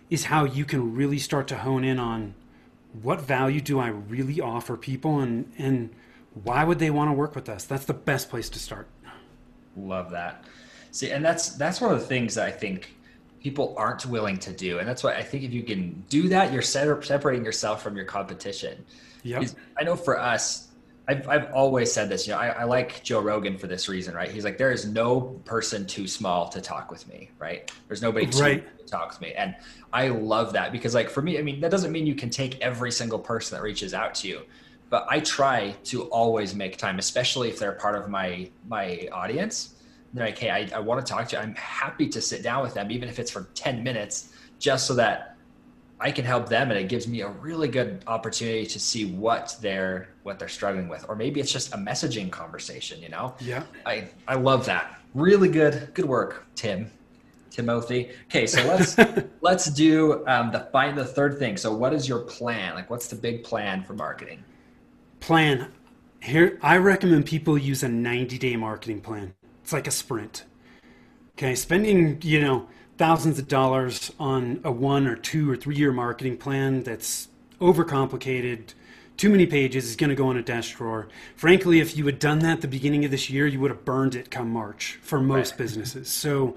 is 0.10 0.26
how 0.26 0.46
you 0.46 0.66
can 0.66 0.96
really 0.96 1.20
start 1.20 1.48
to 1.50 1.58
hone 1.58 1.84
in 1.84 2.00
on 2.00 2.34
what 3.02 3.22
value 3.22 3.62
do 3.62 3.80
I 3.80 3.90
really 3.90 4.40
offer 4.40 4.78
people 4.78 5.20
and, 5.20 5.52
and 5.58 5.90
why 6.44 6.64
would 6.64 6.80
they 6.80 6.90
want 6.90 7.10
to 7.10 7.14
work 7.14 7.36
with 7.36 7.50
us? 7.50 7.66
That's 7.66 7.86
the 7.86 7.94
best 7.94 8.30
place 8.30 8.50
to 8.50 8.60
start. 8.60 8.88
Love 9.76 10.12
that. 10.12 10.46
See, 10.92 11.12
and 11.12 11.24
that's 11.24 11.50
that's 11.50 11.82
one 11.82 11.94
of 11.94 12.00
the 12.00 12.06
things 12.06 12.36
that 12.36 12.48
I 12.48 12.52
think 12.52 12.96
people 13.42 13.76
aren't 13.78 14.06
willing 14.06 14.38
to 14.40 14.52
do. 14.52 14.80
And 14.80 14.88
that's 14.88 15.04
why 15.04 15.14
I 15.14 15.22
think 15.22 15.44
if 15.44 15.54
you 15.54 15.64
can 15.64 16.04
do 16.10 16.28
that, 16.30 16.52
you're 16.52 16.62
separating 16.62 17.46
yourself 17.46 17.84
from 17.84 17.96
your 17.96 18.06
competition. 18.06 18.84
Yeah. 19.24 19.44
I 19.78 19.84
know 19.84 19.96
for 19.96 20.20
us, 20.20 20.67
I've, 21.10 21.28
I've 21.30 21.54
always 21.54 21.92
said 21.92 22.10
this, 22.10 22.28
you 22.28 22.34
know, 22.34 22.40
I, 22.40 22.48
I, 22.50 22.64
like 22.66 23.02
Joe 23.02 23.22
Rogan 23.22 23.58
for 23.58 23.68
this 23.68 23.88
reason, 23.88 24.14
right? 24.14 24.30
He's 24.30 24.44
like, 24.44 24.58
there 24.58 24.72
is 24.72 24.86
no 24.86 25.22
person 25.46 25.86
too 25.86 26.06
small 26.06 26.50
to 26.50 26.60
talk 26.60 26.92
with 26.92 27.08
me, 27.08 27.30
right? 27.40 27.72
There's 27.88 28.02
nobody 28.02 28.26
too 28.26 28.42
right. 28.42 28.78
to 28.80 28.86
talk 28.86 29.10
with 29.10 29.22
me. 29.22 29.34
And 29.34 29.56
I 29.94 30.10
love 30.10 30.52
that 30.54 30.74
because 30.74 30.94
like 30.94 31.10
for 31.10 31.22
me, 31.22 31.40
I 31.40 31.44
mean, 31.44 31.62
that 31.62 31.72
doesn't 31.72 31.94
mean 31.94 32.06
you 32.06 32.16
can 32.16 32.30
take 32.30 32.60
every 32.60 32.92
single 32.92 33.20
person 33.20 33.56
that 33.56 33.64
reaches 33.64 33.94
out 33.94 34.16
to 34.16 34.28
you, 34.28 34.42
but 34.90 35.08
I 35.10 35.22
try 35.22 35.76
to 35.86 36.04
always 36.06 36.54
make 36.54 36.76
time, 36.76 37.00
especially 37.00 37.48
if 37.48 37.58
they're 37.58 37.72
part 37.72 37.96
of 37.96 38.10
my, 38.10 38.50
my 38.68 39.08
audience. 39.14 39.76
They're 40.14 40.26
like, 40.26 40.38
Hey, 40.38 40.50
I, 40.50 40.70
I 40.76 40.80
want 40.80 41.06
to 41.06 41.10
talk 41.10 41.30
to 41.30 41.38
you. 41.38 41.42
I'm 41.42 41.56
happy 41.56 42.10
to 42.10 42.20
sit 42.20 42.44
down 42.44 42.64
with 42.64 42.74
them, 42.74 42.92
even 42.92 43.08
if 43.08 43.18
it's 43.18 43.32
for 43.32 43.48
10 43.54 43.82
minutes, 43.82 44.34
just 44.60 44.86
so 44.88 44.94
that 44.96 45.37
I 46.00 46.12
can 46.12 46.26
help 46.26 46.48
them 46.48 46.70
and 46.70 46.80
it 46.80 46.90
gives 46.90 47.08
me 47.08 47.22
a 47.22 47.30
really 47.30 47.68
good 47.68 48.04
opportunity 48.06 48.66
to 48.68 48.80
see 48.80 49.06
what 49.06 49.56
they're 49.62 50.10
what 50.24 50.38
they're 50.38 50.48
struggling 50.48 50.88
with. 50.88 51.06
Or 51.10 51.16
maybe 51.16 51.40
it's 51.40 51.52
just 51.52 51.74
a 51.74 51.78
messaging 51.78 52.32
conversation 52.32 53.02
you 53.02 53.10
know? 53.10 53.36
Yeah. 53.40 53.64
I 53.86 54.10
I 54.28 54.36
love 54.36 54.66
that. 54.66 55.02
Really 55.16 55.50
good 55.50 55.90
good 55.94 56.06
work 56.06 56.46
Tim 56.56 56.92
Timothy. 57.50 58.12
Okay 58.26 58.46
so 58.46 58.64
let's 58.68 58.96
let's 59.42 59.66
do 59.66 60.26
um, 60.28 60.52
the 60.52 60.68
find 60.72 60.98
the 60.98 61.06
third 61.06 61.40
thing. 61.40 61.58
So 61.58 61.74
what 61.74 61.94
is 61.94 62.08
your 62.08 62.20
plan? 62.20 62.76
Like 62.76 62.90
what's 62.90 63.08
the 63.08 63.16
big 63.16 63.44
plan 63.44 63.84
for 63.84 63.94
marketing? 63.94 64.44
Plan. 65.20 65.72
Here 66.22 66.60
I 66.62 66.78
recommend 66.78 67.26
people 67.26 67.58
use 67.58 67.82
a 67.82 67.90
90 67.90 68.38
day 68.38 68.56
marketing 68.56 69.02
plan. 69.02 69.34
It's 69.64 69.74
like 69.74 69.88
a 69.88 69.92
sprint. 69.92 70.44
Okay 71.32 71.56
spending 71.56 72.22
you 72.22 72.40
know 72.40 72.68
thousands 72.98 73.38
of 73.40 73.48
dollars 73.48 74.12
on 74.20 74.60
a 74.64 74.72
one 74.72 75.08
or 75.08 75.16
two 75.16 75.50
or 75.50 75.56
three 75.56 75.76
year 75.76 75.92
marketing 75.92 76.38
plan 76.38 76.84
that's 76.84 77.28
overcomplicated 77.60 78.74
too 79.18 79.30
many 79.30 79.48
pages 79.48 79.86
is 79.86 79.96
going 79.96 80.12
to 80.12 80.16
go 80.16 80.30
in 80.30 80.38
a 80.38 80.44
desk 80.44 80.78
drawer. 80.78 81.08
Frankly 81.36 81.80
if 81.80 81.98
you 81.98 82.06
had 82.06 82.20
done 82.20 82.40
that 82.40 82.54
at 82.58 82.62
the 82.62 82.68
beginning 82.68 83.06
of 83.06 83.12
this 83.12 83.30
year 83.30 83.48
you 83.48 83.60
would 83.60 83.72
have 83.72 83.86
burned 83.86 84.16
it 84.16 84.30
come 84.30 84.52
march 84.52 85.00
for 85.02 85.20
most 85.20 85.52
right. 85.52 85.58
businesses. 85.58 86.10
So 86.10 86.56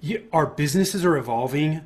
you, 0.00 0.26
our 0.32 0.46
businesses 0.46 1.04
are 1.04 1.16
evolving. 1.16 1.80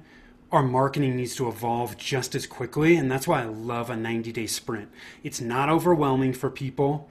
Our 0.50 0.62
marketing 0.62 1.16
needs 1.16 1.34
to 1.36 1.48
evolve 1.48 1.96
just 1.96 2.34
as 2.34 2.46
quickly 2.46 2.96
and 2.96 3.10
that's 3.10 3.26
why 3.26 3.42
i 3.42 3.46
love 3.46 3.90
a 3.90 3.96
90 3.96 4.32
day 4.32 4.46
sprint. 4.46 4.90
It's 5.22 5.40
not 5.40 5.68
overwhelming 5.68 6.34
for 6.34 6.50
people 6.50 7.08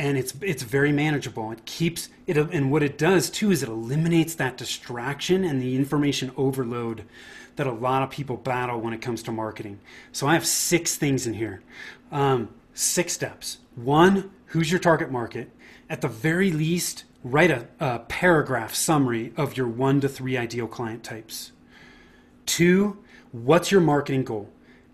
and 0.00 0.16
it's 0.16 0.32
it's 0.40 0.62
very 0.62 0.92
manageable. 0.92 1.52
It 1.52 1.66
keeps 1.66 2.08
it, 2.26 2.38
and 2.38 2.72
what 2.72 2.82
it 2.82 2.96
does 2.96 3.28
too 3.28 3.50
is 3.50 3.62
it 3.62 3.68
eliminates 3.68 4.34
that 4.36 4.56
distraction 4.56 5.44
and 5.44 5.60
the 5.60 5.76
information 5.76 6.32
overload 6.38 7.04
that 7.56 7.66
a 7.66 7.72
lot 7.72 8.02
of 8.02 8.08
people 8.08 8.38
battle 8.38 8.80
when 8.80 8.94
it 8.94 9.02
comes 9.02 9.22
to 9.24 9.32
marketing. 9.32 9.78
So 10.10 10.26
I 10.26 10.32
have 10.32 10.46
six 10.46 10.96
things 10.96 11.26
in 11.26 11.34
here, 11.34 11.62
um, 12.10 12.48
six 12.72 13.12
steps. 13.12 13.58
One, 13.74 14.30
who's 14.46 14.70
your 14.70 14.80
target 14.80 15.10
market? 15.10 15.50
At 15.90 16.00
the 16.00 16.08
very 16.08 16.50
least, 16.50 17.04
write 17.22 17.50
a, 17.50 17.68
a 17.78 17.98
paragraph 17.98 18.74
summary 18.74 19.34
of 19.36 19.58
your 19.58 19.68
one 19.68 20.00
to 20.00 20.08
three 20.08 20.38
ideal 20.38 20.66
client 20.66 21.04
types. 21.04 21.52
Two, 22.46 22.96
what's 23.32 23.70
your 23.70 23.82
marketing 23.82 24.24
goal? 24.24 24.48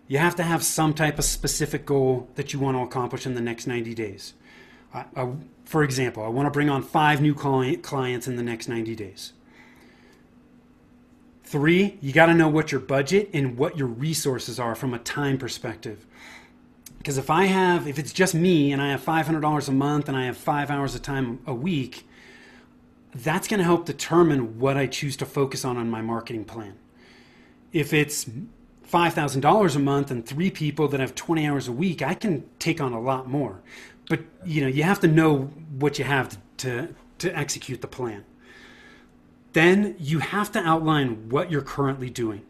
You 0.09 0.19
have 0.19 0.35
to 0.37 0.43
have 0.43 0.65
some 0.65 0.95
type 0.95 1.21
of 1.21 1.25
specific 1.25 1.87
goal 1.87 2.29
that 2.35 2.53
you 2.53 2.59
want 2.59 2.77
to 2.77 2.83
accomplish 2.83 3.25
in 3.25 3.35
the 3.35 3.41
next 3.41 3.69
90 3.69 3.95
days. 3.95 4.35
I, 4.93 5.05
I, 5.17 5.33
for 5.65 5.83
example, 5.83 6.23
I 6.23 6.29
want 6.29 6.47
to 6.47 6.51
bring 6.51 6.71
on 6.71 6.83
five 6.83 7.21
new 7.21 7.35
client, 7.35 7.83
clients 7.83 8.29
in 8.29 8.37
the 8.37 8.43
next 8.43 8.69
90 8.69 8.95
days. 8.95 9.33
Three, 11.45 11.97
you 12.01 12.13
got 12.13 12.27
to 12.27 12.35
know 12.35 12.49
what 12.49 12.73
your 12.73 12.81
budget 12.81 13.31
and 13.33 13.57
what 13.57 13.77
your 13.79 13.87
resources 13.87 14.59
are 14.59 14.75
from 14.75 14.95
a 14.95 14.99
time 14.99 15.39
perspective. 15.39 16.05
Because 16.99 17.19
if 17.19 17.31
I 17.31 17.45
have, 17.45 17.87
if 17.87 17.99
it's 17.99 18.13
just 18.13 18.35
me 18.35 18.73
and 18.73 18.83
I 18.83 18.91
have 18.91 19.05
$500 19.05 19.69
a 19.69 19.73
month 19.73 20.09
and 20.09 20.17
I 20.17 20.25
have 20.25 20.37
five 20.37 20.71
hours 20.71 20.95
of 20.97 21.03
time 21.03 21.41
a 21.47 21.55
week, 21.55 22.09
that's 23.15 23.49
going 23.49 23.59
to 23.59 23.65
help 23.65 23.87
determine 23.87 24.59
what 24.59 24.77
I 24.77 24.87
choose 24.87 25.17
to 25.19 25.27
focus 25.27 25.65
on 25.65 25.77
on 25.77 25.89
my 25.89 26.03
marketing 26.03 26.45
plan. 26.45 26.75
If 27.73 27.93
it's 27.93 28.25
$5,000 28.25 29.77
a 29.77 29.79
month 29.79 30.11
and 30.11 30.27
three 30.27 30.51
people 30.51 30.89
that 30.89 31.01
have 31.01 31.15
20 31.15 31.47
hours 31.47 31.69
a 31.69 31.73
week, 31.73 32.03
I 32.03 32.15
can 32.15 32.45
take 32.59 32.81
on 32.81 32.93
a 32.93 33.01
lot 33.01 33.29
more 33.29 33.61
but 34.09 34.21
you 34.45 34.61
know 34.61 34.69
you 34.69 34.83
have 34.83 35.01
to 35.01 35.09
know 35.09 35.51
what 35.79 35.99
you 35.99 36.05
have 36.05 36.39
to 36.59 36.95
to 37.19 37.39
execute 37.39 37.81
the 37.81 37.87
plan. 37.87 38.25
Then 39.53 39.97
you 39.99 40.19
have 40.19 40.53
to 40.53 40.59
outline 40.59 41.31
what 41.31 41.51
you're 41.51 41.63
currently 41.63 42.11
doing. 42.11 42.43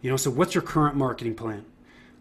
You 0.00 0.10
know 0.10 0.16
so 0.16 0.30
what's 0.30 0.54
your 0.54 0.62
current 0.62 0.96
marketing 0.96 1.34
plan? 1.34 1.64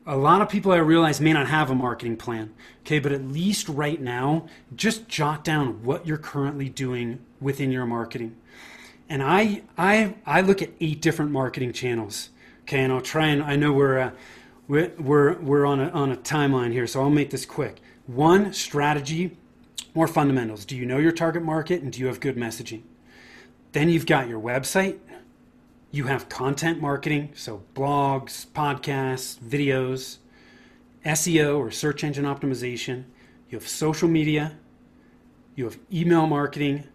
A 0.07 0.17
lot 0.17 0.41
of 0.41 0.49
people 0.49 0.71
i 0.71 0.77
realize 0.77 1.21
may 1.21 1.31
not 1.31 1.47
have 1.47 1.69
a 1.69 1.75
marketing 1.75 2.17
plan 2.17 2.51
okay 2.81 2.97
but 2.97 3.11
at 3.11 3.23
least 3.23 3.69
right 3.69 4.01
now 4.01 4.47
just 4.75 5.07
jot 5.07 5.43
down 5.43 5.83
what 5.83 6.07
you're 6.07 6.17
currently 6.17 6.69
doing 6.69 7.19
within 7.39 7.71
your 7.71 7.85
marketing. 7.85 8.35
And 9.09 9.21
i 9.21 9.61
i 9.77 10.15
i 10.25 10.41
look 10.41 10.61
at 10.61 10.69
eight 10.79 11.01
different 11.01 11.31
marketing 11.31 11.71
channels 11.71 12.29
okay 12.63 12.79
and 12.79 12.91
i'll 12.91 13.01
try 13.01 13.27
and 13.27 13.43
i 13.43 13.55
know 13.55 13.71
we're 13.73 13.99
uh, 13.99 14.11
we're, 14.67 14.91
we're, 14.97 15.33
we're 15.39 15.65
on, 15.65 15.81
a, 15.81 15.89
on 15.89 16.11
a 16.11 16.15
timeline 16.15 16.71
here 16.71 16.87
so 16.87 17.01
i'll 17.01 17.09
make 17.09 17.29
this 17.29 17.45
quick 17.45 17.81
one, 18.07 18.53
strategy 18.53 19.37
or 19.93 20.07
fundamentals. 20.07 20.65
Do 20.65 20.75
you 20.75 20.85
know 20.85 20.97
your 20.97 21.11
target 21.11 21.43
market 21.43 21.81
and 21.81 21.91
do 21.91 21.99
you 21.99 22.07
have 22.07 22.19
good 22.19 22.35
messaging? 22.35 22.83
Then 23.71 23.89
you've 23.89 24.05
got 24.05 24.27
your 24.27 24.39
website. 24.39 24.99
You 25.91 26.05
have 26.05 26.29
content 26.29 26.81
marketing, 26.81 27.31
so 27.35 27.63
blogs, 27.75 28.45
podcasts, 28.47 29.37
videos, 29.39 30.17
SEO 31.05 31.57
or 31.57 31.71
search 31.71 32.03
engine 32.03 32.25
optimization. 32.25 33.05
You 33.49 33.57
have 33.57 33.67
social 33.67 34.07
media. 34.07 34.57
You 35.55 35.65
have 35.65 35.77
email 35.91 36.27
marketing, 36.27 36.85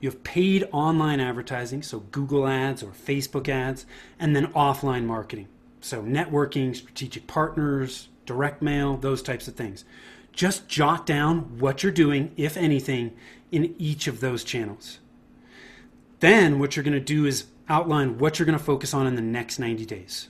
You 0.00 0.10
have 0.10 0.22
paid 0.22 0.68
online 0.70 1.18
advertising, 1.18 1.82
so 1.82 2.00
Google 2.12 2.46
ads 2.46 2.82
or 2.82 2.92
Facebook 2.92 3.48
ads, 3.48 3.84
and 4.18 4.34
then 4.34 4.46
offline 4.52 5.04
marketing, 5.04 5.48
so 5.80 6.02
networking, 6.02 6.74
strategic 6.76 7.26
partners, 7.26 8.08
direct 8.24 8.62
mail, 8.62 8.96
those 8.96 9.22
types 9.22 9.48
of 9.48 9.56
things. 9.56 9.84
Just 10.38 10.68
jot 10.68 11.04
down 11.04 11.58
what 11.58 11.82
you're 11.82 11.90
doing, 11.90 12.30
if 12.36 12.56
anything, 12.56 13.10
in 13.50 13.74
each 13.76 14.06
of 14.06 14.20
those 14.20 14.44
channels. 14.44 15.00
Then, 16.20 16.60
what 16.60 16.76
you're 16.76 16.84
going 16.84 16.92
to 16.92 17.00
do 17.00 17.26
is 17.26 17.46
outline 17.68 18.18
what 18.18 18.38
you're 18.38 18.46
going 18.46 18.56
to 18.56 18.64
focus 18.64 18.94
on 18.94 19.08
in 19.08 19.16
the 19.16 19.20
next 19.20 19.58
90 19.58 19.84
days. 19.84 20.28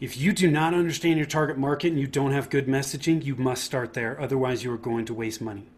If 0.00 0.16
you 0.16 0.32
do 0.32 0.50
not 0.50 0.74
understand 0.74 1.16
your 1.16 1.28
target 1.28 1.56
market 1.56 1.92
and 1.92 2.00
you 2.00 2.08
don't 2.08 2.32
have 2.32 2.50
good 2.50 2.66
messaging, 2.66 3.24
you 3.24 3.36
must 3.36 3.62
start 3.62 3.92
there. 3.92 4.20
Otherwise, 4.20 4.64
you 4.64 4.72
are 4.72 4.76
going 4.76 5.04
to 5.04 5.14
waste 5.14 5.40
money. 5.40 5.68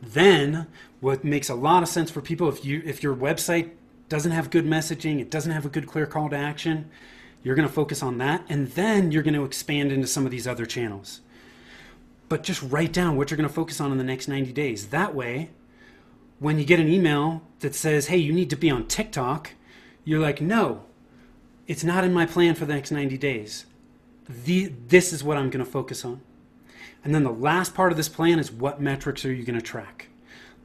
Then, 0.00 0.68
what 1.00 1.24
makes 1.24 1.48
a 1.48 1.56
lot 1.56 1.82
of 1.82 1.88
sense 1.88 2.08
for 2.08 2.20
people 2.20 2.48
if 2.48 2.64
you 2.64 2.82
if 2.86 3.02
your 3.02 3.16
website 3.16 3.72
doesn't 4.08 4.30
have 4.30 4.50
good 4.50 4.64
messaging, 4.64 5.18
it 5.18 5.28
doesn't 5.28 5.50
have 5.50 5.66
a 5.66 5.68
good 5.68 5.88
clear 5.88 6.06
call 6.06 6.30
to 6.30 6.36
action, 6.36 6.88
you're 7.42 7.56
going 7.56 7.66
to 7.66 7.74
focus 7.74 8.00
on 8.00 8.18
that 8.18 8.44
and 8.48 8.68
then 8.72 9.10
you're 9.10 9.24
going 9.24 9.34
to 9.34 9.44
expand 9.44 9.90
into 9.90 10.06
some 10.06 10.24
of 10.24 10.30
these 10.30 10.46
other 10.46 10.66
channels. 10.66 11.20
But 12.28 12.42
just 12.42 12.62
write 12.62 12.92
down 12.92 13.16
what 13.16 13.30
you're 13.30 13.36
going 13.36 13.48
to 13.48 13.54
focus 13.54 13.80
on 13.80 13.92
in 13.92 13.98
the 13.98 14.04
next 14.04 14.28
90 14.28 14.52
days. 14.52 14.88
That 14.88 15.14
way, 15.14 15.50
when 16.38 16.58
you 16.58 16.64
get 16.64 16.80
an 16.80 16.88
email 16.88 17.42
that 17.60 17.74
says, 17.74 18.08
"Hey, 18.08 18.18
you 18.18 18.32
need 18.32 18.50
to 18.50 18.56
be 18.56 18.70
on 18.70 18.86
TikTok," 18.86 19.52
you're 20.04 20.20
like, 20.20 20.40
"No, 20.40 20.82
it's 21.66 21.84
not 21.84 22.04
in 22.04 22.12
my 22.12 22.26
plan 22.26 22.54
for 22.54 22.64
the 22.64 22.74
next 22.74 22.90
90 22.90 23.18
days. 23.18 23.66
The, 24.28 24.72
this 24.88 25.12
is 25.12 25.24
what 25.24 25.36
I'm 25.36 25.50
going 25.50 25.64
to 25.64 25.70
focus 25.70 26.04
on. 26.04 26.20
And 27.04 27.14
then 27.14 27.24
the 27.24 27.32
last 27.32 27.74
part 27.74 27.92
of 27.92 27.96
this 27.96 28.08
plan 28.08 28.38
is 28.38 28.50
what 28.50 28.80
metrics 28.80 29.24
are 29.24 29.32
you 29.32 29.44
going 29.44 29.58
to 29.58 29.64
track? 29.64 30.08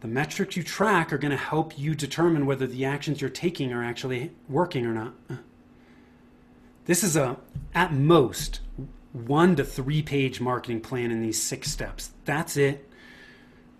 The 0.01 0.07
metrics 0.07 0.55
you 0.55 0.63
track 0.63 1.13
are 1.13 1.17
going 1.17 1.31
to 1.31 1.37
help 1.37 1.77
you 1.77 1.93
determine 1.93 2.45
whether 2.45 2.65
the 2.65 2.85
actions 2.85 3.21
you're 3.21 3.29
taking 3.29 3.71
are 3.71 3.83
actually 3.83 4.31
working 4.49 4.85
or 4.85 4.93
not. 4.93 5.13
This 6.85 7.03
is 7.03 7.15
a, 7.15 7.37
at 7.75 7.93
most, 7.93 8.59
one 9.13 9.55
to 9.55 9.63
three 9.63 10.01
page 10.01 10.39
marketing 10.39 10.81
plan 10.81 11.11
in 11.11 11.21
these 11.21 11.41
six 11.41 11.71
steps. 11.71 12.11
That's 12.25 12.57
it. 12.57 12.87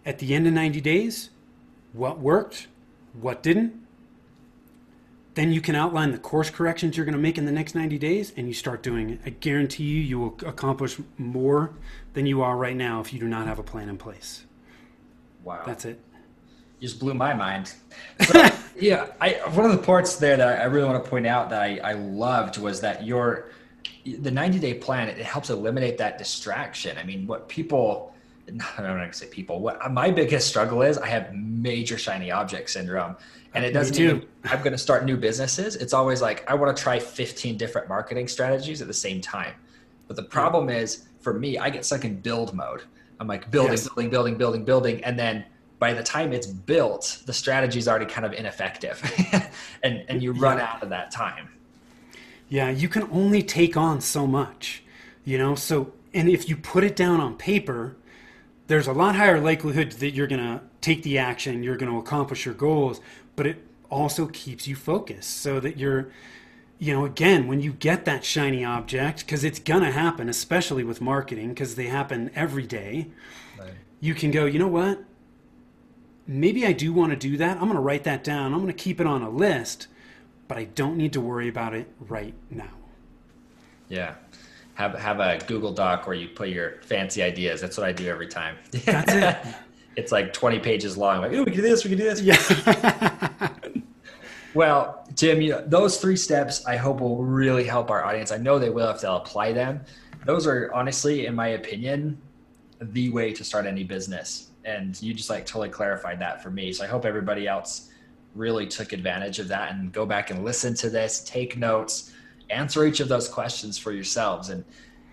At 0.06 0.20
the 0.20 0.34
end 0.34 0.48
of 0.48 0.54
90 0.54 0.82
days, 0.82 1.30
what 1.94 2.20
worked, 2.20 2.68
what 3.14 3.44
didn't, 3.44 3.82
then 5.36 5.52
you 5.54 5.62
can 5.62 5.76
outline 5.76 6.12
the 6.12 6.18
course 6.18 6.50
corrections 6.50 6.98
you're 6.98 7.06
going 7.06 7.16
to 7.16 7.22
make 7.22 7.38
in 7.38 7.46
the 7.46 7.52
next 7.52 7.74
90 7.74 7.98
days 7.98 8.34
and 8.36 8.48
you 8.48 8.54
start 8.54 8.84
doing 8.84 9.10
it. 9.10 9.20
I 9.26 9.30
guarantee 9.30 9.86
you, 9.86 10.02
you 10.02 10.20
will 10.20 10.38
accomplish 10.46 10.98
more 11.18 11.74
than 12.14 12.26
you 12.26 12.42
are 12.42 12.58
right 12.58 12.76
now 12.76 13.00
if 13.00 13.14
you 13.14 13.20
do 13.20 13.28
not 13.28 13.48
have 13.48 13.60
a 13.60 13.64
plan 13.64 13.88
in 13.88 13.98
place. 13.98 14.46
Wow. 15.44 15.64
That's 15.66 15.86
it. 15.86 16.00
You 16.80 16.88
just 16.88 17.00
blew 17.00 17.14
my 17.14 17.34
mind. 17.34 17.74
So, 18.22 18.50
yeah, 18.80 19.08
I, 19.22 19.34
one 19.54 19.66
of 19.66 19.72
the 19.72 19.84
parts 19.84 20.18
there 20.18 20.36
that 20.36 20.62
I 20.62 20.66
really 20.66 20.88
want 20.90 21.04
to 21.04 21.10
point 21.10 21.28
out 21.28 21.50
that 21.52 21.62
I, 21.62 21.78
I 21.78 21.94
loved 21.94 22.58
was 22.58 22.82
that 22.82 23.06
your 23.06 23.52
the 24.06 24.32
90 24.32 24.60
day 24.60 24.74
plan 24.74 25.08
it 25.08 25.18
helps 25.18 25.50
eliminate 25.50 25.98
that 25.98 26.18
distraction. 26.18 26.98
I 26.98 27.04
mean, 27.04 27.28
what 27.28 27.48
people 27.48 28.14
I'm 28.50 28.58
not 28.58 28.96
going 28.96 29.12
to 29.12 29.18
say 29.18 29.28
people. 29.28 29.60
What 29.60 29.92
my 29.92 30.12
biggest 30.12 30.48
struggle 30.48 30.82
is, 30.82 30.98
I 30.98 31.08
have 31.08 31.34
major 31.34 31.98
shiny 31.98 32.32
object 32.32 32.70
syndrome, 32.70 33.16
and 33.54 33.64
it 33.64 33.72
doesn't 33.72 34.00
even. 34.00 34.26
I'm 34.46 34.60
going 34.60 34.72
to 34.72 34.78
start 34.78 35.06
new 35.06 35.18
businesses. 35.18 35.76
It's 35.76 35.94
always 35.94 36.22
like 36.22 36.50
I 36.50 36.56
want 36.56 36.76
to 36.76 36.82
try 36.82 37.00
15 37.00 37.58
different 37.58 37.88
marketing 37.88 38.28
strategies 38.28 38.82
at 38.82 38.88
the 38.88 38.94
same 38.94 39.22
time, 39.22 39.54
but 40.08 40.16
the 40.16 40.24
problem 40.24 40.70
is 40.70 41.08
for 41.20 41.34
me, 41.34 41.58
I 41.58 41.70
get 41.70 41.86
stuck 41.86 42.04
in 42.04 42.20
build 42.20 42.54
mode. 42.54 42.84
I'm 43.20 43.28
like 43.28 43.52
building, 43.52 43.74
yes. 43.74 43.88
building, 43.88 44.10
building, 44.10 44.38
building, 44.38 44.66
building, 44.66 45.04
and 45.04 45.18
then 45.18 45.46
by 45.78 45.94
the 45.94 46.04
time 46.04 46.34
it's 46.34 46.48
built, 46.48 47.22
the 47.26 47.34
strategy 47.34 47.80
is 47.80 47.88
already 47.88 48.06
kind 48.06 48.26
of 48.26 48.34
ineffective, 48.34 49.02
and 49.84 50.04
and 50.08 50.22
you 50.22 50.32
run 50.32 50.58
yeah. 50.58 50.72
out 50.72 50.84
of 50.84 50.90
that 50.90 51.12
time. 51.12 51.50
Yeah, 52.52 52.70
you 52.70 52.90
can 52.90 53.04
only 53.14 53.42
take 53.44 53.78
on 53.78 54.02
so 54.02 54.28
much, 54.28 54.84
you 55.24 55.38
know. 55.38 55.56
So, 55.56 55.94
and 56.14 56.28
if 56.28 56.50
you 56.50 56.58
put 56.58 56.84
it 56.84 56.98
down 56.98 57.22
on 57.22 57.38
paper, 57.38 57.96
there's 58.68 58.88
a 58.88 58.92
lot 58.92 59.16
higher 59.16 59.40
likelihood 59.40 59.94
that 59.94 60.12
you're 60.12 60.28
going 60.28 60.42
to 60.42 60.62
take 60.82 61.02
the 61.04 61.18
action, 61.18 61.64
you're 61.64 61.78
going 61.78 61.90
to 61.90 61.98
accomplish 61.98 62.46
your 62.46 62.54
goals, 62.54 63.00
but 63.38 63.48
it 63.48 63.66
also 63.90 64.26
keeps 64.28 64.68
you 64.68 64.76
focused 64.76 65.30
so 65.38 65.62
that 65.62 65.78
you're, 65.78 66.10
you 66.78 66.94
know, 66.94 67.06
again, 67.06 67.48
when 67.48 67.62
you 67.62 67.72
get 67.72 68.04
that 68.04 68.26
shiny 68.26 68.66
object, 68.66 69.26
because 69.26 69.46
it's 69.46 69.60
going 69.60 69.84
to 69.84 69.92
happen, 69.92 70.28
especially 70.28 70.84
with 70.84 71.00
marketing, 71.00 71.50
because 71.50 71.76
they 71.76 71.88
happen 71.88 72.32
every 72.36 72.68
day, 72.68 73.08
right. 73.58 73.72
you 74.02 74.14
can 74.14 74.30
go, 74.30 74.44
you 74.44 74.60
know 74.60 74.68
what? 74.68 75.02
Maybe 76.28 76.66
I 76.66 76.74
do 76.74 76.92
want 76.92 77.12
to 77.12 77.16
do 77.18 77.38
that. 77.38 77.54
I'm 77.54 77.64
going 77.64 77.76
to 77.76 77.80
write 77.80 78.04
that 78.04 78.26
down. 78.26 78.54
I'm 78.54 78.60
going 78.60 78.68
to 78.68 78.74
keep 78.74 79.00
it 79.00 79.08
on 79.08 79.22
a 79.22 79.30
list, 79.30 79.88
but 80.52 80.58
I 80.58 80.66
don't 80.66 80.98
need 80.98 81.14
to 81.14 81.22
worry 81.22 81.48
about 81.48 81.74
it 81.74 81.88
right 82.10 82.34
now. 82.50 82.74
Yeah 83.88 84.16
have 84.82 84.96
have 84.96 85.20
a 85.20 85.40
Google 85.48 85.72
Doc 85.72 86.08
where 86.08 86.16
you 86.16 86.28
put 86.28 86.50
your 86.50 86.82
fancy 86.82 87.22
ideas. 87.22 87.62
That's 87.62 87.78
what 87.78 87.88
I 87.88 87.92
do 87.92 88.08
every 88.08 88.28
time. 88.28 88.58
That's 88.72 89.14
it. 89.14 89.56
it's 89.96 90.12
like 90.12 90.34
20 90.34 90.60
pages 90.60 90.98
long. 90.98 91.22
Like, 91.22 91.32
oh, 91.34 91.44
we 91.44 91.52
can 91.52 91.56
do 91.56 91.62
this, 91.62 91.84
we 91.86 91.90
can 91.90 92.00
do 92.00 92.04
this. 92.04 92.22
Yeah. 92.22 93.50
well, 94.54 95.08
Tim, 95.16 95.42
you 95.42 95.52
know, 95.52 95.64
those 95.66 96.00
three 96.00 96.18
steps 96.18 96.66
I 96.66 96.76
hope 96.76 97.00
will 97.00 97.24
really 97.24 97.64
help 97.64 97.92
our 97.92 98.04
audience. 98.04 98.32
I 98.32 98.38
know 98.38 98.60
they 98.60 98.70
will 98.70 98.90
if 98.90 99.02
they'll 99.02 99.18
apply 99.18 99.54
them. 99.54 99.82
Those 100.26 100.48
are 100.48 100.72
honestly, 100.74 101.28
in 101.28 101.36
my 101.36 101.50
opinion, 101.50 102.20
the 102.82 103.10
way 103.10 103.32
to 103.34 103.44
start 103.44 103.66
any 103.66 103.84
business. 103.84 104.52
And 104.66 105.00
you 105.02 105.14
just 105.14 105.30
like 105.30 105.46
totally 105.46 105.70
clarified 105.70 106.20
that 106.20 106.44
for 106.44 106.50
me. 106.50 106.74
So 106.74 106.84
I 106.84 106.88
hope 106.88 107.06
everybody 107.06 107.48
else 107.48 107.90
really 108.36 108.68
took 108.68 108.94
advantage 108.94 109.40
of 109.40 109.48
that 109.50 109.74
and 109.74 109.92
go 109.92 110.06
back 110.06 110.30
and 110.30 110.44
listen 110.44 110.74
to 110.76 110.90
this, 110.90 111.22
take 111.24 111.58
notes 111.58 112.12
answer 112.52 112.86
each 112.86 113.00
of 113.00 113.08
those 113.08 113.28
questions 113.28 113.78
for 113.78 113.92
yourselves. 113.92 114.50
And, 114.50 114.64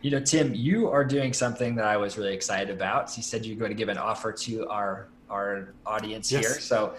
you 0.03 0.11
know, 0.11 0.21
Tim, 0.21 0.55
you 0.55 0.89
are 0.89 1.05
doing 1.05 1.33
something 1.33 1.77
that 1.77 1.87
I 1.87 1.97
was 1.97 2.19
really 2.19 2.35
excited 2.35 2.71
about. 2.71 3.17
You 3.17 3.23
said 3.23 3.47
you're 3.47 3.57
going 3.57 3.71
to 3.71 3.77
give 3.77 3.89
an 3.89 3.99
offer 3.99 4.33
to 4.33 4.69
our 4.69 5.09
our 5.31 5.75
audience 5.85 6.33
yes. 6.33 6.47
here. 6.47 6.55
So 6.61 6.95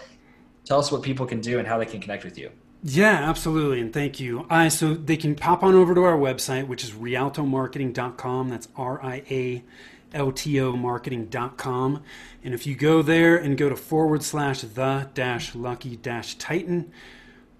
tell 0.64 0.78
us 0.78 0.92
what 0.92 1.02
people 1.02 1.26
can 1.26 1.40
do 1.40 1.58
and 1.58 1.66
how 1.66 1.78
they 1.78 1.86
can 1.86 2.00
connect 2.00 2.24
with 2.24 2.38
you. 2.38 2.50
Yeah, 2.82 3.28
absolutely. 3.28 3.80
And 3.80 3.92
thank 3.92 4.20
you. 4.20 4.46
I 4.48 4.68
so 4.68 4.94
they 4.94 5.16
can 5.16 5.34
pop 5.34 5.62
on 5.62 5.74
over 5.74 5.94
to 5.94 6.02
our 6.04 6.16
website, 6.16 6.66
which 6.68 6.84
is 6.84 6.92
rialtomarketing.com. 6.92 8.48
That's 8.48 8.68
R 8.76 9.02
I 9.02 9.22
A 9.30 9.64
L 10.12 10.32
T 10.32 10.60
O 10.60 10.72
marketing.com. 10.72 12.02
And 12.42 12.54
if 12.54 12.66
you 12.66 12.74
go 12.74 13.02
there 13.02 13.36
and 13.36 13.56
go 13.56 13.68
to 13.68 13.76
forward 13.76 14.22
slash 14.22 14.62
the 14.62 15.08
dash 15.14 15.54
lucky 15.54 15.96
dash 15.96 16.34
titan, 16.36 16.92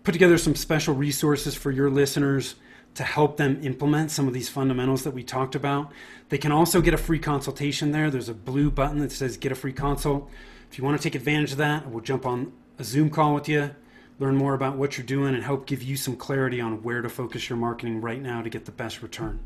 put 0.04 0.12
together 0.12 0.38
some 0.38 0.54
special 0.54 0.94
resources 0.94 1.54
for 1.54 1.70
your 1.70 1.90
listeners 1.90 2.54
to 2.94 3.04
help 3.04 3.36
them 3.36 3.60
implement 3.62 4.10
some 4.10 4.26
of 4.26 4.34
these 4.34 4.48
fundamentals 4.48 5.04
that 5.04 5.12
we 5.12 5.22
talked 5.22 5.54
about. 5.54 5.92
They 6.28 6.38
can 6.38 6.52
also 6.52 6.80
get 6.80 6.94
a 6.94 6.98
free 6.98 7.18
consultation 7.18 7.92
there. 7.92 8.10
There's 8.10 8.28
a 8.28 8.34
blue 8.34 8.70
button 8.70 8.98
that 8.98 9.12
says 9.12 9.36
get 9.36 9.52
a 9.52 9.54
free 9.54 9.72
consult. 9.72 10.28
If 10.70 10.78
you 10.78 10.84
want 10.84 10.96
to 10.96 11.02
take 11.02 11.14
advantage 11.14 11.52
of 11.52 11.58
that, 11.58 11.88
we'll 11.88 12.02
jump 12.02 12.26
on 12.26 12.52
a 12.78 12.84
Zoom 12.84 13.10
call 13.10 13.34
with 13.34 13.48
you, 13.48 13.74
learn 14.18 14.36
more 14.36 14.54
about 14.54 14.76
what 14.76 14.96
you're 14.96 15.06
doing, 15.06 15.34
and 15.34 15.44
help 15.44 15.66
give 15.66 15.82
you 15.82 15.96
some 15.96 16.16
clarity 16.16 16.60
on 16.60 16.82
where 16.82 17.02
to 17.02 17.08
focus 17.08 17.48
your 17.48 17.58
marketing 17.58 18.00
right 18.00 18.22
now 18.22 18.42
to 18.42 18.48
get 18.48 18.64
the 18.64 18.72
best 18.72 19.02
return. 19.02 19.40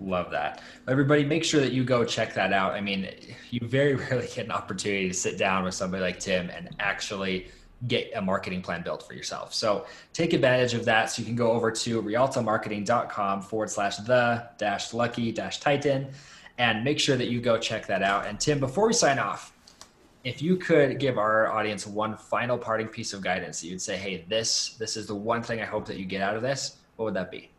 Love 0.00 0.30
that. 0.30 0.62
Everybody, 0.88 1.24
make 1.24 1.44
sure 1.44 1.60
that 1.60 1.72
you 1.72 1.84
go 1.84 2.04
check 2.04 2.34
that 2.34 2.52
out. 2.52 2.72
I 2.72 2.80
mean, 2.80 3.08
you 3.50 3.60
very 3.66 3.94
rarely 3.94 4.26
get 4.26 4.44
an 4.46 4.52
opportunity 4.52 5.08
to 5.08 5.14
sit 5.14 5.38
down 5.38 5.64
with 5.64 5.74
somebody 5.74 6.02
like 6.02 6.20
Tim 6.20 6.50
and 6.50 6.74
actually 6.78 7.48
get 7.86 8.10
a 8.14 8.22
marketing 8.22 8.62
plan 8.62 8.82
built 8.82 9.06
for 9.06 9.14
yourself. 9.14 9.52
So 9.52 9.86
take 10.12 10.32
advantage 10.32 10.74
of 10.74 10.84
that. 10.86 11.10
So 11.10 11.20
you 11.20 11.26
can 11.26 11.36
go 11.36 11.52
over 11.52 11.70
to 11.70 12.02
rialtomarketing.com 12.02 13.42
forward 13.42 13.70
slash 13.70 13.96
the 13.98 14.48
dash 14.58 14.94
lucky 14.94 15.32
dash 15.32 15.60
titan 15.60 16.08
and 16.58 16.84
make 16.84 16.98
sure 16.98 17.16
that 17.16 17.28
you 17.28 17.40
go 17.40 17.58
check 17.58 17.86
that 17.86 18.02
out. 18.02 18.26
And 18.26 18.38
Tim, 18.38 18.60
before 18.60 18.86
we 18.86 18.92
sign 18.92 19.18
off, 19.18 19.52
if 20.22 20.40
you 20.40 20.56
could 20.56 20.98
give 20.98 21.18
our 21.18 21.52
audience 21.52 21.86
one 21.86 22.16
final 22.16 22.56
parting 22.56 22.88
piece 22.88 23.12
of 23.12 23.20
guidance 23.20 23.62
you'd 23.62 23.82
say, 23.82 23.96
hey, 23.96 24.24
this 24.28 24.74
this 24.78 24.96
is 24.96 25.06
the 25.06 25.14
one 25.14 25.42
thing 25.42 25.60
I 25.60 25.66
hope 25.66 25.86
that 25.86 25.98
you 25.98 26.06
get 26.06 26.22
out 26.22 26.36
of 26.36 26.42
this, 26.42 26.76
what 26.96 27.06
would 27.06 27.14
that 27.14 27.30
be? 27.30 27.50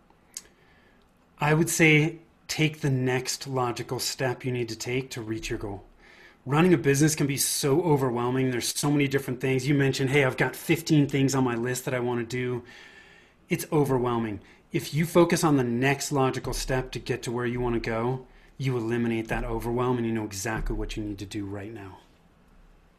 I 1.40 1.54
would 1.54 1.70
say 1.70 2.20
take 2.56 2.80
the 2.80 2.90
next 2.90 3.48
logical 3.48 4.00
step 4.00 4.46
you 4.46 4.52
need 4.52 4.70
to 4.70 4.78
take 4.78 5.10
to 5.10 5.22
reach 5.22 5.50
your 5.50 5.60
goal 5.60 5.84
running 6.46 6.74
a 6.74 6.78
business 6.78 7.16
can 7.16 7.28
be 7.28 7.38
so 7.38 7.82
overwhelming. 7.82 8.52
There's 8.52 8.78
so 8.78 8.92
many 8.92 9.08
different 9.08 9.42
things. 9.42 9.68
You 9.68 9.74
mentioned, 9.74 10.12
hey, 10.12 10.24
I've 10.24 10.38
got 10.38 10.56
15 10.56 11.08
things 11.10 11.34
on 11.34 11.44
my 11.44 11.56
list 11.56 11.86
that 11.86 11.94
I 11.94 12.00
want 12.00 12.20
to 12.20 12.26
do. 12.26 12.64
It's 13.50 13.66
overwhelming. 13.72 14.42
If 14.72 14.94
you 14.94 15.06
focus 15.06 15.44
on 15.44 15.58
the 15.58 15.64
next 15.64 16.12
logical 16.12 16.54
step 16.54 16.92
to 16.92 17.00
get 17.00 17.24
to 17.24 17.32
where 17.32 17.46
you 17.46 17.60
want 17.60 17.76
to 17.76 17.80
go, 17.80 18.28
you 18.58 18.78
eliminate 18.78 19.28
that 19.30 19.44
overwhelm 19.44 19.98
and 19.98 20.06
you 20.06 20.14
know 20.14 20.24
exactly 20.24 20.76
what 20.76 20.96
you 20.96 21.04
need 21.04 21.20
to 21.20 21.26
do 21.26 21.46
right 21.46 21.74
now. 21.74 21.98